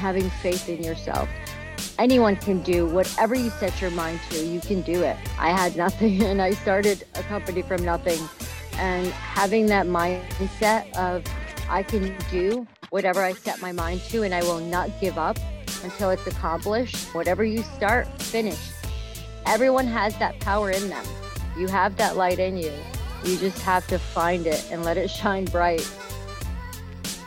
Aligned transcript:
having 0.00 0.28
faith 0.42 0.68
in 0.68 0.82
yourself. 0.82 1.28
Anyone 1.98 2.36
can 2.36 2.62
do 2.62 2.86
whatever 2.86 3.34
you 3.34 3.50
set 3.50 3.80
your 3.80 3.90
mind 3.90 4.20
to, 4.30 4.44
you 4.44 4.60
can 4.60 4.80
do 4.80 5.02
it. 5.02 5.16
I 5.38 5.50
had 5.50 5.76
nothing 5.76 6.22
and 6.30 6.40
I 6.40 6.52
started 6.52 7.04
a 7.14 7.22
company 7.24 7.62
from 7.62 7.84
nothing. 7.84 8.18
And 8.78 9.06
having 9.08 9.66
that 9.66 9.86
mindset 9.86 10.90
of 10.96 11.22
I 11.68 11.82
can 11.82 12.16
do 12.30 12.66
whatever 12.88 13.22
I 13.22 13.34
set 13.34 13.60
my 13.60 13.72
mind 13.72 14.00
to 14.08 14.22
and 14.22 14.34
I 14.34 14.42
will 14.42 14.60
not 14.60 14.88
give 15.00 15.18
up 15.18 15.38
until 15.84 16.10
it's 16.10 16.26
accomplished. 16.26 17.14
Whatever 17.14 17.44
you 17.44 17.62
start, 17.62 18.08
finish. 18.22 18.58
Everyone 19.46 19.86
has 19.86 20.16
that 20.18 20.40
power 20.40 20.70
in 20.70 20.88
them. 20.88 21.04
You 21.58 21.68
have 21.68 21.96
that 21.96 22.16
light 22.16 22.38
in 22.38 22.56
you. 22.56 22.72
You 23.24 23.36
just 23.36 23.60
have 23.62 23.86
to 23.88 23.98
find 23.98 24.46
it 24.46 24.66
and 24.70 24.84
let 24.84 24.96
it 24.96 25.10
shine 25.20 25.44
bright. 25.44 25.86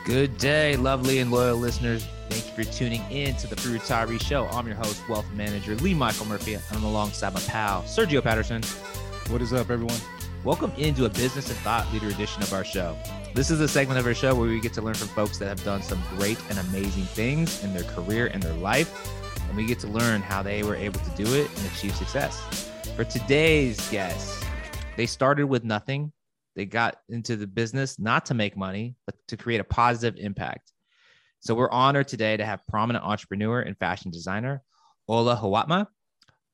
Good 0.04 0.36
day, 0.36 0.76
lovely 0.76 1.20
and 1.20 1.30
loyal 1.30 1.56
listeners. 1.56 2.06
Thank 2.28 2.46
you 2.46 2.64
for 2.64 2.72
tuning 2.72 3.02
in 3.10 3.36
to 3.36 3.46
the 3.46 3.56
Free 3.56 3.78
Retiree 3.78 4.20
Show. 4.20 4.46
I'm 4.48 4.66
your 4.66 4.76
host, 4.76 5.06
Wealth 5.08 5.26
Manager 5.34 5.74
Lee 5.76 5.94
Michael 5.94 6.26
Murphy, 6.26 6.54
and 6.54 6.62
I'm 6.72 6.84
alongside 6.84 7.34
my 7.34 7.40
pal, 7.40 7.82
Sergio 7.82 8.22
Patterson. 8.22 8.62
What 9.28 9.42
is 9.42 9.52
up, 9.52 9.70
everyone? 9.70 9.98
Welcome 10.42 10.72
into 10.76 11.04
a 11.04 11.08
business 11.08 11.48
and 11.48 11.58
thought 11.58 11.90
leader 11.92 12.08
edition 12.08 12.42
of 12.42 12.52
our 12.52 12.64
show. 12.64 12.96
This 13.34 13.50
is 13.50 13.60
a 13.60 13.68
segment 13.68 13.98
of 13.98 14.06
our 14.06 14.14
show 14.14 14.34
where 14.34 14.48
we 14.48 14.60
get 14.60 14.72
to 14.74 14.82
learn 14.82 14.94
from 14.94 15.08
folks 15.08 15.38
that 15.38 15.46
have 15.46 15.62
done 15.64 15.82
some 15.82 16.02
great 16.16 16.38
and 16.50 16.58
amazing 16.58 17.04
things 17.04 17.62
in 17.62 17.72
their 17.74 17.84
career 17.84 18.28
and 18.28 18.42
their 18.42 18.54
life. 18.54 19.10
And 19.48 19.56
we 19.56 19.66
get 19.66 19.78
to 19.80 19.88
learn 19.88 20.22
how 20.22 20.42
they 20.42 20.62
were 20.62 20.76
able 20.76 21.00
to 21.00 21.10
do 21.10 21.24
it 21.34 21.48
and 21.56 21.66
achieve 21.66 21.94
success. 21.94 22.70
For 22.96 23.04
today's 23.04 23.88
guest, 23.90 24.44
they 24.96 25.06
started 25.06 25.46
with 25.46 25.64
nothing 25.64 26.12
they 26.56 26.66
got 26.66 26.98
into 27.08 27.36
the 27.36 27.46
business 27.46 27.98
not 27.98 28.26
to 28.26 28.34
make 28.34 28.56
money, 28.56 28.94
but 29.06 29.16
to 29.28 29.36
create 29.36 29.60
a 29.60 29.64
positive 29.64 30.18
impact. 30.18 30.73
So 31.44 31.54
we're 31.54 31.70
honored 31.70 32.08
today 32.08 32.38
to 32.38 32.44
have 32.46 32.66
prominent 32.68 33.04
entrepreneur 33.04 33.60
and 33.60 33.76
fashion 33.76 34.10
designer 34.10 34.62
Ola 35.06 35.36
Hawatmeh. 35.36 35.86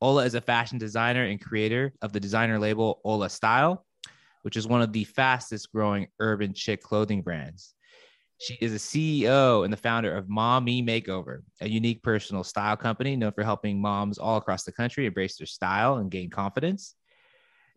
Ola 0.01 0.25
is 0.25 0.35
a 0.35 0.41
fashion 0.41 0.77
designer 0.79 1.23
and 1.23 1.39
creator 1.39 1.93
of 2.01 2.11
the 2.11 2.19
designer 2.19 2.59
label 2.59 2.99
Ola 3.05 3.29
Style, 3.29 3.85
which 4.41 4.57
is 4.57 4.67
one 4.67 4.81
of 4.81 4.91
the 4.91 5.05
fastest 5.05 5.71
growing 5.71 6.07
urban 6.19 6.53
chic 6.53 6.83
clothing 6.83 7.21
brands. 7.21 7.73
She 8.39 8.57
is 8.59 8.73
a 8.73 8.75
CEO 8.75 9.63
and 9.63 9.71
the 9.71 9.77
founder 9.77 10.13
of 10.13 10.27
Mom 10.27 10.65
Me 10.65 10.83
Makeover, 10.83 11.43
a 11.61 11.69
unique 11.69 12.03
personal 12.03 12.43
style 12.43 12.75
company 12.75 13.15
known 13.15 13.31
for 13.31 13.45
helping 13.45 13.79
moms 13.79 14.17
all 14.17 14.35
across 14.35 14.65
the 14.65 14.73
country 14.73 15.05
embrace 15.05 15.37
their 15.37 15.47
style 15.47 15.99
and 15.99 16.11
gain 16.11 16.29
confidence. 16.29 16.95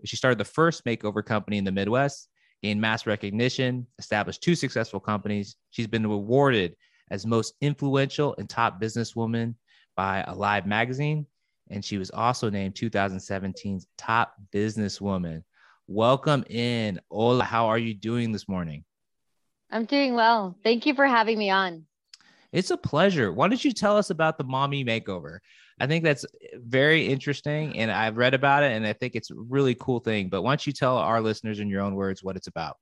She 0.04 0.16
started 0.16 0.38
the 0.38 0.44
first 0.44 0.84
makeover 0.84 1.24
company 1.24 1.58
in 1.58 1.64
the 1.64 1.70
Midwest, 1.70 2.28
gained 2.60 2.80
mass 2.80 3.06
recognition, 3.06 3.86
established 4.00 4.42
two 4.42 4.56
successful 4.56 4.98
companies. 4.98 5.54
She's 5.70 5.86
been 5.86 6.04
awarded 6.04 6.74
as 7.10 7.26
most 7.26 7.54
influential 7.60 8.34
and 8.38 8.48
top 8.48 8.80
businesswoman 8.80 9.54
by 9.96 10.22
Alive 10.26 10.66
magazine. 10.66 11.26
And 11.70 11.84
she 11.84 11.98
was 11.98 12.10
also 12.10 12.50
named 12.50 12.74
2017's 12.74 13.86
top 13.96 14.34
businesswoman. 14.52 15.42
Welcome 15.86 16.44
in. 16.48 17.00
Ola, 17.10 17.44
how 17.44 17.66
are 17.66 17.78
you 17.78 17.94
doing 17.94 18.32
this 18.32 18.48
morning? 18.48 18.84
I'm 19.70 19.84
doing 19.86 20.14
well. 20.14 20.56
Thank 20.62 20.86
you 20.86 20.94
for 20.94 21.06
having 21.06 21.38
me 21.38 21.50
on. 21.50 21.86
It's 22.52 22.70
a 22.70 22.76
pleasure. 22.76 23.32
Why 23.32 23.48
don't 23.48 23.64
you 23.64 23.72
tell 23.72 23.96
us 23.96 24.10
about 24.10 24.38
the 24.38 24.44
Mom 24.44 24.70
Me 24.70 24.84
Makeover? 24.84 25.38
I 25.80 25.86
think 25.86 26.04
that's 26.04 26.24
very 26.54 27.06
interesting. 27.06 27.76
And 27.78 27.90
I've 27.90 28.16
read 28.16 28.34
about 28.34 28.62
it 28.62 28.72
and 28.72 28.86
I 28.86 28.92
think 28.92 29.16
it's 29.16 29.30
a 29.30 29.34
really 29.34 29.74
cool 29.74 29.98
thing. 29.98 30.28
But 30.28 30.42
why 30.42 30.52
don't 30.52 30.66
you 30.66 30.72
tell 30.72 30.98
our 30.98 31.20
listeners 31.20 31.58
in 31.58 31.68
your 31.68 31.82
own 31.82 31.94
words 31.94 32.22
what 32.22 32.36
it's 32.36 32.46
about? 32.46 32.76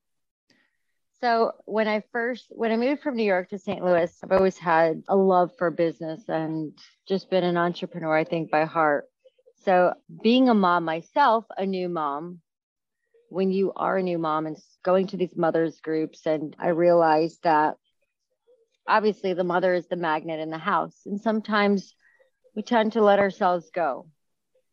So 1.22 1.52
when 1.66 1.86
I 1.86 2.02
first 2.10 2.46
when 2.50 2.72
I 2.72 2.76
moved 2.76 3.02
from 3.02 3.14
New 3.14 3.22
York 3.22 3.50
to 3.50 3.58
St. 3.58 3.84
Louis, 3.84 4.12
I've 4.24 4.32
always 4.32 4.58
had 4.58 5.04
a 5.08 5.14
love 5.14 5.52
for 5.56 5.70
business 5.70 6.24
and 6.28 6.76
just 7.06 7.30
been 7.30 7.44
an 7.44 7.56
entrepreneur, 7.56 8.16
I 8.16 8.24
think, 8.24 8.50
by 8.50 8.64
heart. 8.64 9.04
So 9.64 9.94
being 10.20 10.48
a 10.48 10.54
mom 10.54 10.84
myself, 10.84 11.44
a 11.56 11.64
new 11.64 11.88
mom, 11.88 12.40
when 13.28 13.52
you 13.52 13.72
are 13.76 13.98
a 13.98 14.02
new 14.02 14.18
mom 14.18 14.46
and 14.46 14.56
going 14.84 15.06
to 15.08 15.16
these 15.16 15.36
mothers 15.36 15.78
groups, 15.80 16.26
and 16.26 16.56
I 16.58 16.68
realized 16.70 17.44
that 17.44 17.76
obviously 18.88 19.32
the 19.32 19.44
mother 19.44 19.74
is 19.74 19.86
the 19.86 19.94
magnet 19.94 20.40
in 20.40 20.50
the 20.50 20.58
house. 20.58 21.02
And 21.06 21.20
sometimes 21.20 21.94
we 22.56 22.62
tend 22.62 22.94
to 22.94 23.00
let 23.00 23.20
ourselves 23.20 23.70
go 23.72 24.08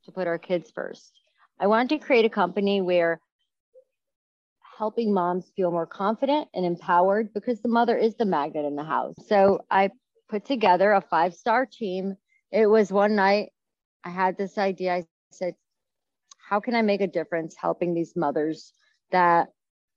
to 0.05 0.11
put 0.11 0.25
our 0.25 0.39
kids 0.39 0.71
first. 0.73 1.11
I 1.59 1.67
wanted 1.67 1.89
to 1.89 2.05
create 2.05 2.25
a 2.25 2.29
company 2.29 2.81
where 2.81 3.21
helping 4.79 5.13
moms 5.13 5.51
feel 5.57 5.71
more 5.71 5.85
confident 5.85 6.47
and 6.53 6.65
empowered 6.65 7.33
because 7.33 7.59
the 7.59 7.67
mother 7.67 7.97
is 7.97 8.15
the 8.15 8.25
magnet 8.25 8.63
in 8.63 8.77
the 8.77 8.83
house. 8.83 9.13
So 9.27 9.59
I 9.69 9.91
put 10.29 10.45
together 10.45 10.93
a 10.93 11.01
five 11.01 11.33
star 11.33 11.65
team. 11.65 12.15
It 12.49 12.65
was 12.65 12.89
one 12.91 13.13
night 13.13 13.49
I 14.05 14.09
had 14.09 14.37
this 14.37 14.57
idea. 14.57 14.95
I 14.95 15.03
said, 15.31 15.53
How 16.49 16.61
can 16.61 16.75
I 16.75 16.81
make 16.81 17.01
a 17.01 17.07
difference 17.07 17.55
helping 17.59 17.93
these 17.93 18.15
mothers 18.15 18.73
that 19.11 19.49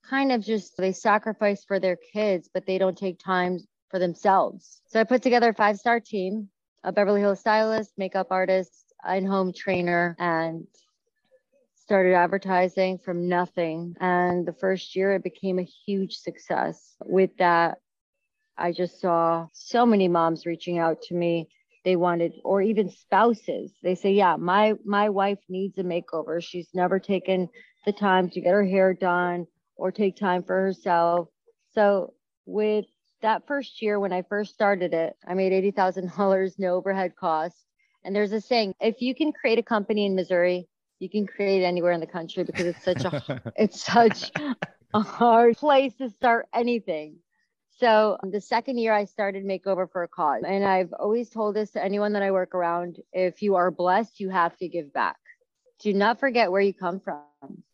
kind 0.05 0.33
of 0.33 0.45
just 0.45 0.77
they 0.77 0.91
sacrifice 0.93 1.65
for 1.65 1.79
their 1.79 1.97
kids, 2.13 2.51
but 2.53 2.67
they 2.67 2.77
don't 2.77 2.99
take 2.99 3.21
time 3.21 3.61
for 3.89 4.01
themselves? 4.01 4.83
So 4.89 5.01
I 5.01 5.05
put 5.05 5.23
together 5.23 5.51
a 5.51 5.55
five 5.55 5.79
star 5.79 6.01
team 6.01 6.49
a 6.85 6.91
Beverly 6.93 7.21
Hills 7.21 7.39
stylist, 7.39 7.93
makeup 7.97 8.29
artist, 8.31 8.93
in 9.09 9.25
home 9.25 9.53
trainer, 9.53 10.17
and 10.19 10.67
started 11.93 12.15
advertising 12.15 12.97
from 12.97 13.29
nothing. 13.29 13.95
And 14.01 14.47
the 14.47 14.55
first 14.55 14.97
year, 14.97 15.15
it 15.15 15.23
became 15.23 15.59
a 15.59 15.69
huge 15.85 16.15
success. 16.15 16.97
With 17.05 17.37
that, 17.37 17.77
I 18.57 18.73
just 18.73 18.99
saw 18.99 19.47
so 19.53 19.85
many 19.85 20.09
moms 20.09 20.47
reaching 20.47 20.79
out 20.79 21.03
to 21.03 21.15
me. 21.15 21.49
They 21.85 21.97
wanted, 21.97 22.33
or 22.45 22.63
even 22.63 22.89
spouses. 22.89 23.75
They 23.83 23.95
say, 23.95 24.13
"Yeah, 24.13 24.37
my 24.37 24.73
my 24.87 25.11
wife 25.11 25.41
needs 25.51 25.77
a 25.77 25.83
makeover. 25.83 26.43
She's 26.43 26.71
never 26.73 26.99
taken 26.99 27.51
the 27.85 27.93
time 27.93 28.31
to 28.31 28.41
get 28.41 28.53
her 28.53 28.65
hair 28.65 28.95
done 28.95 29.47
or 29.77 29.93
take 29.93 30.17
time 30.17 30.45
for 30.45 30.59
herself." 30.63 31.29
So 31.75 32.15
with 32.47 32.87
that 33.21 33.47
first 33.47 33.83
year 33.83 34.01
when 34.01 34.15
I 34.15 34.23
first 34.23 34.55
started 34.55 34.95
it, 34.95 35.15
I 35.27 35.35
made 35.35 35.53
$80,000, 35.53 36.59
no 36.59 36.75
overhead 36.77 37.17
costs. 37.17 37.67
And 38.03 38.17
there's 38.17 38.33
a 38.33 38.41
saying, 38.41 38.77
if 38.81 39.03
you 39.03 39.15
can 39.15 39.31
create 39.31 39.59
a 39.59 39.63
company 39.63 40.07
in 40.07 40.15
Missouri, 40.15 40.69
you 41.03 41.11
can 41.11 41.27
create 41.27 41.65
anywhere 41.65 41.93
in 41.93 42.01
the 42.01 42.07
country 42.07 42.45
because 42.45 42.67
it's 42.67 42.85
such 42.85 43.05
a 43.05 43.43
it's 43.57 43.83
such 43.83 44.31
a 44.95 45.01
hard 45.01 45.57
place 45.57 45.95
to 45.97 46.09
start 46.09 46.47
anything. 46.55 47.17
So 47.79 48.17
um, 48.23 48.31
the 48.31 48.41
second 48.41 48.79
year 48.79 48.93
I 48.93 49.05
started 49.05 49.45
Makeover 49.45 49.91
for 49.91 50.05
a 50.05 50.09
Cause. 50.09 50.43
And 50.47 50.65
I've 50.65 50.93
always 50.93 51.29
told 51.29 51.57
this 51.57 51.73
to 51.73 51.85
anyone 51.85 52.13
that 52.13 52.23
I 52.23 52.31
work 52.31 52.55
around, 52.55 52.99
if 53.13 53.43
you 53.43 53.57
are 53.57 53.73
blessed, 53.73 54.21
you 54.21 54.31
have 54.31 54.57
to 54.59 54.69
give 54.69 54.93
back. 54.93 55.17
Do 55.81 55.93
not 55.93 56.21
forget 56.21 56.53
where 56.53 56.61
you 56.61 56.73
come 56.73 57.01
from. 57.01 57.25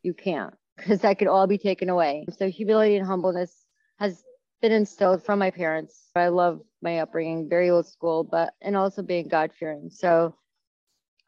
You 0.03 0.15
can't 0.15 0.55
because 0.79 1.01
that 1.01 1.19
could 1.19 1.29
all 1.29 1.47
be 1.47 1.59
taken 1.59 1.91
away. 1.91 2.25
So 2.39 2.49
humility 2.49 2.97
and 2.97 3.07
humbleness 3.07 3.53
has 3.99 4.25
been 4.63 4.73
instilled 4.73 5.23
from 5.23 5.39
my 5.39 5.51
parents. 5.51 6.09
I 6.17 6.29
love 6.29 6.63
my 6.81 7.01
upbringing, 7.01 7.51
very 7.51 7.69
old 7.69 7.87
school, 7.87 8.25
but 8.25 8.55
and 8.63 8.77
also 8.77 9.03
being 9.03 9.29
God 9.29 9.51
fearing. 9.53 9.91
So 9.91 10.35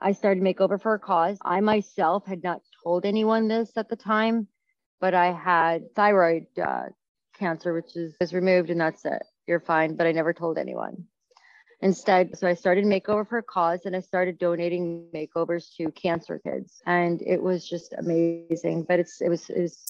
I 0.00 0.12
started 0.12 0.43
Makeover 0.43 0.81
for 0.81 0.94
a 0.94 0.99
Cause. 0.99 1.38
I 1.43 1.61
myself 1.61 2.27
had 2.27 2.43
not 2.43 2.62
told 2.83 3.05
anyone 3.05 3.49
this 3.49 3.71
at 3.77 3.88
the 3.88 3.97
time, 3.97 4.49
but 5.00 5.15
I 5.15 5.33
had 5.33 5.94
thyroid 5.94 6.47
uh, 6.59 6.84
cancer, 7.38 7.75
which 7.75 7.97
is, 7.97 8.16
is 8.21 8.33
removed, 8.33 8.71
and 8.71 8.81
that's 8.81 9.05
it. 9.05 9.22
You're 9.47 9.60
fine. 9.60 9.97
But 9.97 10.06
I 10.06 10.12
never 10.12 10.33
told 10.33 10.59
anyone. 10.59 11.05
Instead, 11.83 12.37
so 12.37 12.47
I 12.47 12.55
started 12.55 12.84
Makeover 12.84 13.27
for 13.27 13.39
a 13.39 13.43
Cause 13.43 13.87
and 13.87 13.97
I 13.97 14.00
started 14.00 14.39
donating 14.39 15.09
makeovers 15.15 15.75
to 15.77 15.91
cancer 15.93 16.39
kids. 16.39 16.83
And 16.84 17.22
it 17.22 17.43
was 17.43 17.66
just 17.66 17.94
amazing. 17.97 18.84
But 18.87 19.00
it's 19.00 19.22
it 19.22 19.31
was 19.31 19.49
it 19.49 19.62
was 19.62 19.87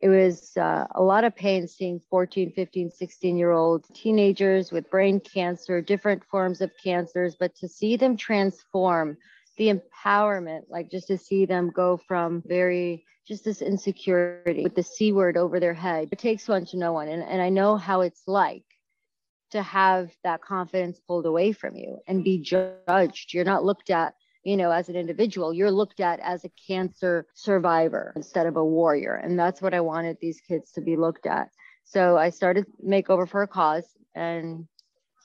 it 0.00 0.08
was 0.08 0.56
uh, 0.56 0.86
a 0.94 1.02
lot 1.02 1.24
of 1.24 1.34
pain 1.34 1.66
seeing 1.66 2.00
14 2.10 2.52
15 2.52 2.90
16 2.90 3.36
year 3.36 3.52
old 3.52 3.84
teenagers 3.94 4.70
with 4.72 4.90
brain 4.90 5.20
cancer 5.20 5.80
different 5.80 6.22
forms 6.24 6.60
of 6.60 6.70
cancers 6.82 7.36
but 7.38 7.54
to 7.56 7.68
see 7.68 7.96
them 7.96 8.16
transform 8.16 9.16
the 9.56 9.72
empowerment 9.72 10.62
like 10.68 10.90
just 10.90 11.08
to 11.08 11.18
see 11.18 11.46
them 11.46 11.70
go 11.74 11.96
from 11.96 12.42
very 12.46 13.04
just 13.26 13.44
this 13.44 13.60
insecurity 13.60 14.62
with 14.62 14.74
the 14.74 14.82
c 14.82 15.12
word 15.12 15.36
over 15.36 15.58
their 15.58 15.74
head 15.74 16.08
it 16.12 16.18
takes 16.18 16.48
one 16.48 16.64
to 16.64 16.76
know 16.76 16.92
one 16.92 17.08
and, 17.08 17.22
and 17.22 17.42
i 17.42 17.48
know 17.48 17.76
how 17.76 18.00
it's 18.00 18.22
like 18.26 18.64
to 19.50 19.62
have 19.62 20.10
that 20.24 20.42
confidence 20.42 21.00
pulled 21.06 21.26
away 21.26 21.52
from 21.52 21.74
you 21.74 21.98
and 22.06 22.24
be 22.24 22.38
judged. 22.38 23.32
You're 23.32 23.44
not 23.44 23.64
looked 23.64 23.90
at 23.90 24.14
you 24.48 24.56
know, 24.56 24.70
as 24.70 24.88
an 24.88 24.96
individual, 24.96 25.52
you're 25.52 25.70
looked 25.70 26.00
at 26.00 26.20
as 26.20 26.44
a 26.44 26.50
cancer 26.66 27.26
survivor 27.34 28.14
instead 28.16 28.46
of 28.46 28.56
a 28.56 28.64
warrior. 28.64 29.14
And 29.14 29.38
that's 29.38 29.60
what 29.60 29.74
I 29.74 29.80
wanted 29.80 30.16
these 30.20 30.40
kids 30.40 30.72
to 30.72 30.80
be 30.80 30.96
looked 30.96 31.26
at. 31.26 31.50
So 31.84 32.16
I 32.16 32.30
started 32.30 32.64
Makeover 32.82 33.28
for 33.28 33.42
a 33.42 33.46
Cause 33.48 33.86
and 34.14 34.66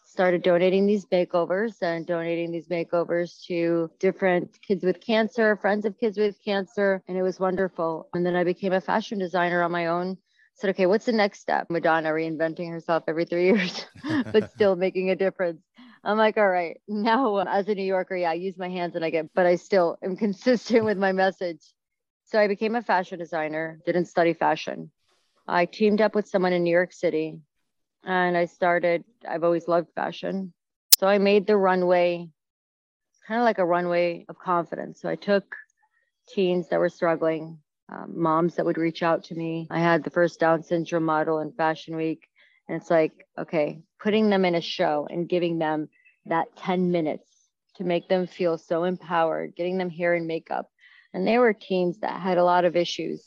started 0.05 0.43
donating 0.43 0.85
these 0.85 1.05
makeovers 1.05 1.81
and 1.81 2.05
donating 2.05 2.51
these 2.51 2.67
makeovers 2.67 3.41
to 3.47 3.89
different 3.99 4.59
kids 4.61 4.83
with 4.83 4.99
cancer, 4.99 5.55
friends 5.55 5.85
of 5.85 5.97
kids 5.97 6.17
with 6.17 6.35
cancer. 6.43 7.01
And 7.07 7.17
it 7.17 7.23
was 7.23 7.39
wonderful. 7.39 8.09
And 8.13 8.25
then 8.25 8.35
I 8.35 8.43
became 8.43 8.73
a 8.73 8.81
fashion 8.81 9.19
designer 9.19 9.63
on 9.63 9.71
my 9.71 9.87
own. 9.87 10.17
Said, 10.55 10.69
okay, 10.71 10.85
what's 10.85 11.05
the 11.05 11.13
next 11.13 11.39
step? 11.39 11.67
Madonna 11.69 12.09
reinventing 12.09 12.69
herself 12.69 13.05
every 13.07 13.25
three 13.25 13.45
years, 13.45 13.87
but 14.31 14.51
still 14.55 14.75
making 14.75 15.09
a 15.09 15.15
difference. 15.15 15.61
I'm 16.03 16.17
like, 16.17 16.37
all 16.37 16.47
right, 16.47 16.79
now 16.87 17.35
uh, 17.35 17.45
as 17.47 17.67
a 17.67 17.75
New 17.75 17.83
Yorker, 17.83 18.15
yeah, 18.15 18.31
I 18.31 18.33
use 18.33 18.57
my 18.57 18.69
hands 18.69 18.95
and 18.95 19.05
I 19.05 19.09
get, 19.09 19.33
but 19.33 19.45
I 19.45 19.55
still 19.55 19.97
am 20.03 20.17
consistent 20.25 20.85
with 20.85 20.97
my 20.97 21.11
message. 21.11 21.61
So 22.25 22.39
I 22.39 22.47
became 22.47 22.75
a 22.75 22.81
fashion 22.81 23.19
designer, 23.19 23.79
didn't 23.85 24.05
study 24.05 24.33
fashion. 24.33 24.91
I 25.47 25.65
teamed 25.65 26.01
up 26.01 26.15
with 26.15 26.27
someone 26.27 26.53
in 26.53 26.63
New 26.63 26.71
York 26.71 26.93
City 26.93 27.37
and 28.05 28.37
I 28.37 28.45
started, 28.45 29.03
I've 29.27 29.43
always 29.43 29.67
loved 29.67 29.89
fashion. 29.93 30.53
So 30.97 31.07
I 31.07 31.17
made 31.17 31.47
the 31.47 31.57
runway 31.57 32.29
kind 33.27 33.39
of 33.39 33.45
like 33.45 33.57
a 33.57 33.65
runway 33.65 34.25
of 34.29 34.37
confidence. 34.37 35.01
So 35.01 35.09
I 35.09 35.15
took 35.15 35.55
teens 36.29 36.69
that 36.69 36.79
were 36.79 36.89
struggling, 36.89 37.59
um, 37.89 38.13
moms 38.15 38.55
that 38.55 38.65
would 38.65 38.77
reach 38.77 39.03
out 39.03 39.23
to 39.25 39.35
me. 39.35 39.67
I 39.69 39.79
had 39.79 40.03
the 40.03 40.09
first 40.09 40.39
Down 40.39 40.63
syndrome 40.63 41.03
model 41.05 41.39
in 41.39 41.51
Fashion 41.53 41.95
Week. 41.95 42.27
And 42.67 42.79
it's 42.79 42.89
like, 42.89 43.11
okay, 43.37 43.81
putting 44.03 44.29
them 44.29 44.45
in 44.45 44.55
a 44.55 44.61
show 44.61 45.07
and 45.09 45.29
giving 45.29 45.57
them 45.57 45.87
that 46.25 46.55
10 46.57 46.91
minutes 46.91 47.29
to 47.75 47.83
make 47.83 48.07
them 48.07 48.27
feel 48.27 48.57
so 48.57 48.83
empowered, 48.83 49.55
getting 49.55 49.77
them 49.77 49.89
hair 49.89 50.13
and 50.13 50.27
makeup. 50.27 50.67
And 51.13 51.27
they 51.27 51.37
were 51.37 51.53
teens 51.53 51.99
that 52.01 52.21
had 52.21 52.37
a 52.37 52.43
lot 52.43 52.65
of 52.65 52.75
issues. 52.75 53.25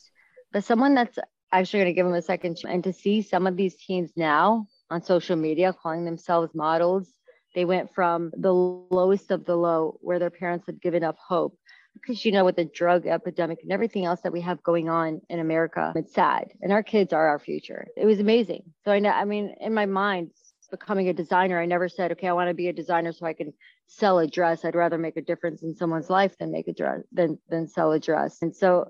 But 0.52 0.64
someone 0.64 0.94
that's 0.94 1.18
actually 1.52 1.80
going 1.80 1.94
to 1.94 1.96
give 1.96 2.06
them 2.06 2.14
a 2.14 2.22
second 2.22 2.56
chance 2.56 2.72
and 2.72 2.84
to 2.84 2.92
see 2.92 3.22
some 3.22 3.46
of 3.46 3.56
these 3.56 3.76
teens 3.76 4.12
now 4.16 4.66
on 4.90 5.02
social 5.02 5.36
media 5.36 5.72
calling 5.72 6.04
themselves 6.04 6.54
models 6.54 7.08
they 7.56 7.64
went 7.64 7.92
from 7.94 8.30
the 8.36 8.52
lowest 8.52 9.30
of 9.30 9.46
the 9.46 9.56
low 9.56 9.98
where 10.02 10.18
their 10.18 10.30
parents 10.30 10.66
had 10.66 10.80
given 10.80 11.02
up 11.02 11.16
hope 11.18 11.58
because 11.94 12.22
you 12.22 12.30
know 12.30 12.44
with 12.44 12.56
the 12.56 12.66
drug 12.66 13.06
epidemic 13.06 13.60
and 13.62 13.72
everything 13.72 14.04
else 14.04 14.20
that 14.20 14.32
we 14.32 14.42
have 14.42 14.62
going 14.62 14.90
on 14.90 15.22
in 15.30 15.38
America, 15.38 15.94
it's 15.96 16.12
sad. 16.12 16.52
And 16.60 16.70
our 16.70 16.82
kids 16.82 17.14
are 17.14 17.28
our 17.28 17.38
future. 17.38 17.86
It 17.96 18.04
was 18.04 18.20
amazing. 18.20 18.64
So 18.84 18.92
I 18.92 18.98
know 18.98 19.08
I 19.08 19.24
mean 19.24 19.54
in 19.58 19.72
my 19.72 19.86
mind 19.86 20.32
becoming 20.68 21.08
a 21.08 21.12
designer, 21.12 21.60
I 21.60 21.66
never 21.66 21.88
said, 21.88 22.12
okay, 22.12 22.28
I 22.28 22.32
want 22.32 22.48
to 22.48 22.54
be 22.54 22.68
a 22.68 22.72
designer 22.72 23.12
so 23.12 23.26
I 23.26 23.32
can 23.32 23.52
sell 23.86 24.18
a 24.18 24.26
dress. 24.26 24.64
I'd 24.64 24.74
rather 24.74 24.98
make 24.98 25.16
a 25.16 25.22
difference 25.22 25.62
in 25.62 25.74
someone's 25.74 26.10
life 26.10 26.36
than 26.38 26.52
make 26.52 26.68
a 26.68 26.72
dress 26.72 27.02
than 27.12 27.38
than 27.48 27.68
sell 27.68 27.92
a 27.92 28.00
dress. 28.00 28.42
And 28.42 28.54
so 28.54 28.86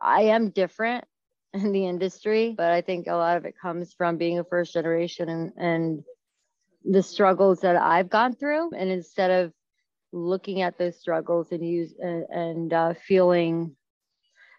I 0.00 0.22
am 0.22 0.50
different 0.50 1.04
in 1.54 1.72
the 1.72 1.86
industry, 1.86 2.54
but 2.56 2.72
I 2.72 2.80
think 2.80 3.06
a 3.06 3.14
lot 3.14 3.36
of 3.36 3.44
it 3.44 3.54
comes 3.60 3.94
from 3.94 4.16
being 4.16 4.38
a 4.38 4.44
first 4.44 4.72
generation 4.72 5.28
and 5.28 5.52
and 5.56 6.04
the 6.84 7.02
struggles 7.02 7.60
that 7.60 7.76
I've 7.76 8.10
gone 8.10 8.34
through. 8.34 8.70
And 8.76 8.90
instead 8.90 9.30
of 9.30 9.52
looking 10.12 10.62
at 10.62 10.78
those 10.78 10.98
struggles 10.98 11.50
and 11.50 11.66
use 11.66 11.94
and, 11.98 12.24
and 12.30 12.72
uh, 12.72 12.94
feeling 12.94 13.76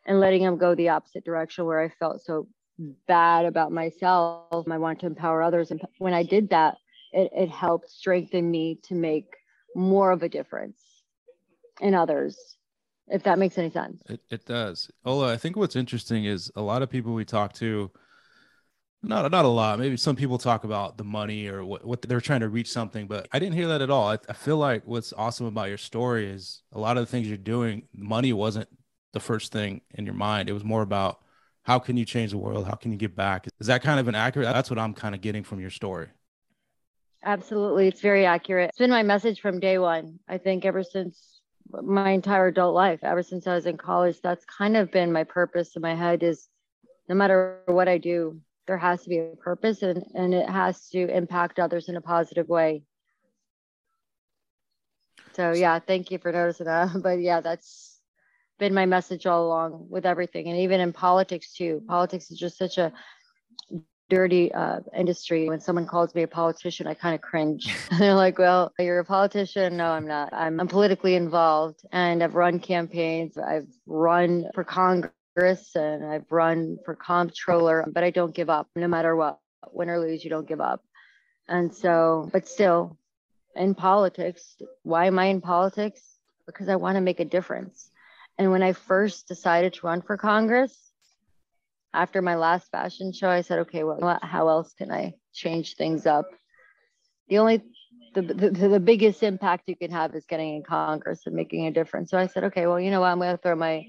and 0.06 0.20
letting 0.20 0.44
them 0.44 0.58
go 0.58 0.76
the 0.76 0.90
opposite 0.90 1.26
direction 1.26 1.66
where 1.66 1.82
I 1.82 1.90
felt 1.90 2.22
so 2.22 2.48
bad 3.08 3.46
about 3.46 3.72
myself. 3.72 4.68
I 4.70 4.78
wanted 4.78 5.00
to 5.02 5.06
empower 5.08 5.42
others. 5.42 5.72
And 5.72 5.82
when 5.98 6.14
I 6.14 6.24
did 6.24 6.50
that, 6.50 6.76
it, 7.12 7.32
it 7.36 7.50
helped 7.50 7.90
strengthen 7.90 8.50
me 8.50 8.80
to 8.84 8.94
make 8.94 9.26
more 9.76 10.12
of 10.12 10.24
a 10.24 10.30
difference 10.30 10.82
in 11.82 11.94
others, 11.94 12.58
if 13.08 13.24
that 13.24 13.40
makes 13.40 13.58
any 13.58 13.70
sense. 13.70 14.02
It, 14.10 14.22
it 14.30 14.46
does. 14.46 14.90
Ola, 15.06 15.34
I 15.34 15.38
think 15.38 15.56
what's 15.56 15.76
interesting 15.76 16.26
is 16.26 16.52
a 16.56 16.62
lot 16.62 16.82
of 16.82 16.90
people 16.90 17.14
we 17.14 17.26
talk 17.26 17.54
to, 17.54 17.92
not 19.04 19.30
not 19.32 19.46
a 19.46 19.50
lot. 19.50 19.80
Maybe 19.80 19.96
some 19.96 20.16
people 20.16 20.38
talk 20.38 20.64
about 20.64 20.98
the 20.98 21.04
money 21.04 21.48
or 21.48 21.64
what, 21.64 21.86
what 21.86 22.02
they're 22.02 22.20
trying 22.20 22.40
to 22.40 22.50
reach 22.50 22.72
something, 22.72 23.08
but 23.08 23.28
I 23.32 23.40
didn't 23.40 23.54
hear 23.56 23.68
that 23.68 23.82
at 23.82 23.92
all. 23.92 24.10
I, 24.10 24.18
I 24.28 24.34
feel 24.34 24.58
like 24.58 24.84
what's 24.86 25.14
awesome 25.14 25.46
about 25.46 25.70
your 25.70 25.78
story 25.78 26.28
is 26.28 26.64
a 26.74 26.80
lot 26.80 26.98
of 26.98 27.04
the 27.04 27.12
things 27.12 27.28
you're 27.28 27.38
doing, 27.38 27.88
money 27.94 28.34
wasn't 28.34 28.68
the 29.14 29.20
first 29.20 29.52
thing 29.52 29.82
in 29.94 30.06
your 30.06 30.16
mind. 30.16 30.50
It 30.50 30.54
was 30.54 30.64
more 30.64 30.82
about 30.82 31.20
how 31.68 31.78
can 31.78 31.98
you 31.98 32.06
change 32.06 32.32
the 32.32 32.38
world? 32.38 32.66
How 32.66 32.76
can 32.76 32.94
you 32.94 32.98
give 32.98 33.14
back? 33.14 33.46
Is 33.60 33.68
that 33.68 33.84
kind 33.84 34.00
of 34.00 34.08
an 34.08 34.16
accurate? 34.16 34.48
That's 34.48 34.70
what 34.70 34.80
I'm 34.80 34.94
kind 34.94 35.14
of 35.14 35.20
getting 35.20 35.44
from 35.44 35.60
your 35.60 35.70
story. 35.70 36.08
Absolutely. 37.26 37.90
It's 37.90 38.00
very 38.00 38.26
accurate. 38.26 38.70
It's 38.70 38.78
been 38.78 38.90
my 38.90 39.04
message 39.04 39.42
from 39.42 39.60
day 39.60 39.78
one. 39.78 40.18
I 40.30 40.38
think 40.38 40.64
ever 40.64 40.82
since 40.82 41.42
my 41.70 42.12
entire 42.12 42.48
adult 42.48 42.74
life, 42.74 43.02
ever 43.04 43.22
since 43.22 43.48
I 43.48 43.56
was 43.56 43.66
in 43.66 43.76
college, 43.76 44.22
that's 44.24 44.46
kind 44.46 44.78
of 44.78 44.92
been 44.92 45.12
my 45.12 45.26
purpose 45.26 45.76
in 45.76 45.82
my 45.82 45.94
head 45.94 46.24
is 46.24 46.48
no 47.10 47.16
matter 47.16 47.60
what 47.66 47.90
I 47.90 47.98
do, 47.98 48.40
there 48.66 48.78
has 48.78 49.04
to 49.04 49.10
be 49.10 49.18
a 49.18 49.36
purpose 49.36 49.82
and, 49.82 50.06
and 50.16 50.34
it 50.34 50.50
has 50.50 50.88
to 50.92 51.14
impact 51.14 51.60
others 51.60 51.90
in 51.90 51.98
a 51.98 52.02
positive 52.02 52.48
way. 52.48 52.84
So 55.34 55.52
yeah, 55.52 55.80
thank 55.80 56.12
you 56.12 56.18
for 56.18 56.32
noticing 56.32 56.68
that. 56.68 56.92
But 57.04 57.20
yeah, 57.20 57.42
that's 57.42 57.97
been 58.58 58.74
my 58.74 58.86
message 58.86 59.26
all 59.26 59.46
along 59.46 59.88
with 59.90 60.06
everything. 60.06 60.48
And 60.48 60.58
even 60.60 60.80
in 60.80 60.94
politics 60.94 61.54
too. 61.54 61.82
Politics 61.88 62.32
is 62.32 62.40
just 62.40 62.58
such 62.58 62.78
a 62.78 62.92
dirty 64.10 64.54
uh, 64.54 64.80
industry. 64.96 65.50
When 65.50 65.60
someone 65.60 65.86
calls 65.86 66.16
me 66.16 66.24
a 66.24 66.28
politician, 66.28 66.88
I 66.88 66.94
kind 66.94 67.16
of 67.16 67.22
cringe. 67.22 67.76
They're 68.00 68.14
like, 68.14 68.40
well, 68.40 68.72
you're 68.80 69.00
a 69.00 69.06
politician. 69.06 69.78
No, 69.78 69.92
I'm 69.92 70.08
not. 70.08 70.34
I'm, 70.34 70.60
I'm 70.60 70.68
politically 70.68 71.16
involved 71.16 71.82
and 71.92 72.24
I've 72.24 72.36
run 72.36 72.60
campaigns. 72.60 73.38
I've 73.38 73.68
run 73.86 74.46
for 74.54 74.64
Congress 74.64 75.76
and 75.76 76.06
I've 76.06 76.32
run 76.32 76.78
for 76.86 76.96
comptroller, 76.96 77.86
but 77.92 78.04
I 78.04 78.10
don't 78.10 78.34
give 78.34 78.50
up 78.50 78.68
no 78.76 78.88
matter 78.88 79.16
what. 79.16 79.40
Win 79.72 79.90
or 79.90 80.00
lose, 80.00 80.24
you 80.24 80.30
don't 80.30 80.48
give 80.48 80.62
up. 80.62 80.82
And 81.50 81.74
so, 81.74 82.30
but 82.32 82.48
still, 82.48 82.98
in 83.56 83.76
politics, 83.76 84.56
why 84.84 85.06
am 85.06 85.20
I 85.20 85.26
in 85.26 85.42
politics? 85.42 86.02
Because 86.46 86.70
I 86.70 86.76
want 86.76 86.96
to 86.96 87.02
make 87.02 87.20
a 87.20 87.26
difference. 87.26 87.90
And 88.38 88.52
when 88.52 88.64
I 88.64 88.74
first 88.74 89.28
decided 89.28 89.74
to 89.74 89.88
run 89.88 90.02
for 90.02 90.18
Congress, 90.18 90.92
after 91.94 92.22
my 92.22 92.36
last 92.36 92.70
fashion 92.70 93.12
show, 93.12 93.30
I 93.30 93.42
said, 93.42 93.60
okay, 93.60 93.84
well, 93.84 94.20
how 94.22 94.50
else 94.50 94.74
can 94.74 94.92
I 94.92 95.14
change 95.34 95.76
things 95.76 96.06
up? 96.06 96.30
The 97.30 97.40
only 97.40 97.64
the, 98.14 98.22
the, 98.22 98.68
the 98.68 98.80
biggest 98.80 99.22
impact 99.24 99.68
you 99.68 99.76
can 99.76 99.92
have 99.92 100.16
is 100.16 100.26
getting 100.26 100.56
in 100.56 100.64
Congress 100.64 101.22
and 101.26 101.36
making 101.36 101.68
a 101.68 101.72
difference. 101.72 102.10
So 102.12 102.18
I 102.18 102.28
said, 102.28 102.46
okay, 102.46 102.68
well, 102.68 102.80
you 102.80 102.90
know 102.90 103.02
what? 103.02 103.08
I'm 103.08 103.20
going 103.20 103.36
to 103.36 103.42
throw 103.42 103.56
my 103.56 103.86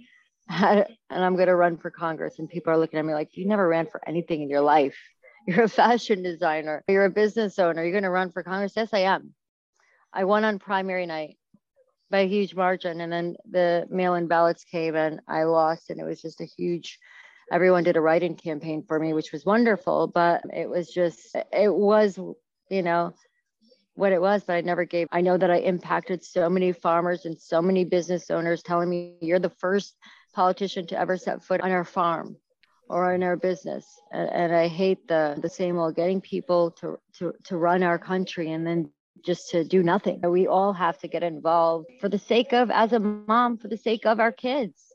and 0.49 0.87
I'm 1.11 1.35
going 1.35 1.49
to 1.49 1.55
run 1.55 1.77
for 1.77 1.91
Congress. 1.91 2.39
And 2.39 2.49
people 2.49 2.73
are 2.73 2.79
looking 2.79 2.99
at 2.99 3.05
me 3.05 3.15
like, 3.15 3.37
you 3.37 3.47
never 3.47 3.67
ran 3.67 3.87
for 3.87 4.01
anything 4.07 4.43
in 4.43 4.49
your 4.49 4.61
life. 4.61 4.99
You're 5.47 5.65
a 5.65 5.69
fashion 5.69 6.23
designer. 6.23 6.85
You're 6.89 7.07
a 7.07 7.11
business 7.11 7.59
owner. 7.59 7.83
You're 7.83 7.93
going 7.93 8.03
to 8.05 8.11
run 8.11 8.33
for 8.33 8.43
Congress. 8.43 8.75
Yes, 8.77 8.91
I 8.93 9.01
am. 9.01 9.35
I 10.13 10.25
won 10.25 10.45
on 10.45 10.59
primary 10.59 11.07
night 11.07 11.38
by 12.11 12.21
a 12.21 12.29
huge 12.29 12.55
margin. 12.55 13.01
And 13.01 13.13
then 13.13 13.37
the 13.51 13.87
mail 13.91 14.15
in 14.15 14.27
ballots 14.27 14.65
came 14.65 14.97
and 14.97 15.21
I 15.29 15.45
lost. 15.45 15.91
And 15.91 16.01
it 16.01 16.05
was 16.05 16.21
just 16.21 16.41
a 16.41 16.45
huge, 16.47 16.99
everyone 17.53 17.85
did 17.85 17.97
a 17.97 18.01
write 18.01 18.23
in 18.23 18.35
campaign 18.35 18.85
for 18.87 18.99
me, 18.99 19.13
which 19.13 19.33
was 19.33 19.45
wonderful. 19.45 20.07
But 20.07 20.43
it 20.53 20.69
was 20.69 20.89
just, 20.89 21.37
it 21.53 21.73
was, 21.73 22.19
you 22.71 22.83
know, 22.83 23.15
what 23.95 24.13
it 24.13 24.21
was, 24.21 24.45
but 24.45 24.55
I 24.55 24.61
never 24.61 24.85
gave. 24.85 25.09
I 25.11 25.23
know 25.23 25.37
that 25.37 25.51
I 25.51 25.59
impacted 25.59 26.25
so 26.25 26.49
many 26.49 26.73
farmers 26.73 27.25
and 27.25 27.37
so 27.39 27.61
many 27.61 27.85
business 27.85 28.31
owners 28.31 28.63
telling 28.63 28.89
me, 28.89 29.17
you're 29.21 29.41
the 29.41 29.51
first 29.51 29.97
politician 30.33 30.87
to 30.87 30.99
ever 30.99 31.17
set 31.17 31.43
foot 31.43 31.61
on 31.61 31.73
our 31.73 31.85
farm 31.85 32.37
or 32.89 33.13
in 33.13 33.25
our 33.25 33.37
business. 33.37 33.85
And, 34.13 34.31
and 34.31 34.55
I 34.55 34.69
hate 34.69 35.09
the 35.09 35.37
the 35.43 35.49
same 35.49 35.79
old 35.79 35.97
getting 35.97 36.21
people 36.21 36.71
to, 36.73 36.99
to 37.19 37.33
to 37.45 37.57
run 37.57 37.83
our 37.83 37.99
country 37.99 38.53
and 38.53 38.65
then 38.65 38.91
just 39.25 39.51
to 39.51 39.65
do 39.65 39.83
nothing. 39.83 40.21
We 40.23 40.47
all 40.47 40.73
have 40.73 40.99
to 40.99 41.09
get 41.09 41.23
involved 41.23 41.87
for 42.01 42.09
the 42.09 42.19
sake 42.19 42.53
of, 42.53 42.71
as 42.71 42.93
a 42.93 43.01
mom, 43.01 43.59
for 43.59 43.69
the 43.69 43.77
sake 43.77 44.07
of 44.07 44.21
our 44.21 44.33
kids. 44.33 44.89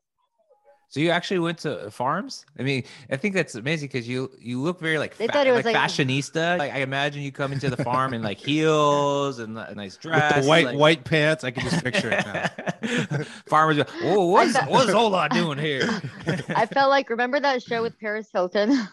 So 0.94 1.00
you 1.00 1.10
actually 1.10 1.40
went 1.40 1.58
to 1.60 1.90
farms? 1.90 2.46
I 2.60 2.62
mean, 2.62 2.84
I 3.10 3.18
think 3.18 3.34
that's 3.34 3.56
amazing 3.56 3.88
because 3.88 4.08
you 4.08 4.30
you 4.40 4.62
look 4.62 4.80
very 4.80 5.00
like 5.00 5.18
they 5.18 5.26
fa- 5.26 5.34
thought 5.34 5.48
it 5.48 5.52
was 5.52 5.66
like, 5.66 5.74
like 5.74 5.90
fashionista. 5.90 6.60
Like 6.60 6.72
I 6.72 6.82
imagine 6.82 7.24
you 7.24 7.32
come 7.32 7.52
into 7.52 7.72
the 7.72 7.84
farm 7.84 8.14
in 8.14 8.22
like 8.22 8.38
heels 8.38 9.40
and 9.40 9.58
a 9.58 9.74
nice 9.74 9.98
dress, 9.98 10.36
with 10.36 10.44
the 10.44 10.48
white 10.48 10.66
like... 10.68 10.78
white 10.78 11.04
pants. 11.04 11.44
I 11.44 11.50
can 11.50 11.64
just 11.68 11.84
picture 11.84 12.12
it 12.12 12.24
now. 12.28 13.24
Farmers, 13.48 13.78
go, 13.78 13.86
oh, 14.04 14.28
what's 14.28 14.56
what's 14.68 14.92
Ola 14.92 15.30
doing 15.30 15.58
here? 15.58 15.90
I 16.50 16.68
felt 16.68 16.92
like 16.92 17.10
remember 17.10 17.40
that 17.40 17.64
show 17.64 17.82
with 17.82 18.00
Paris 18.00 18.28
Hilton. 18.32 18.88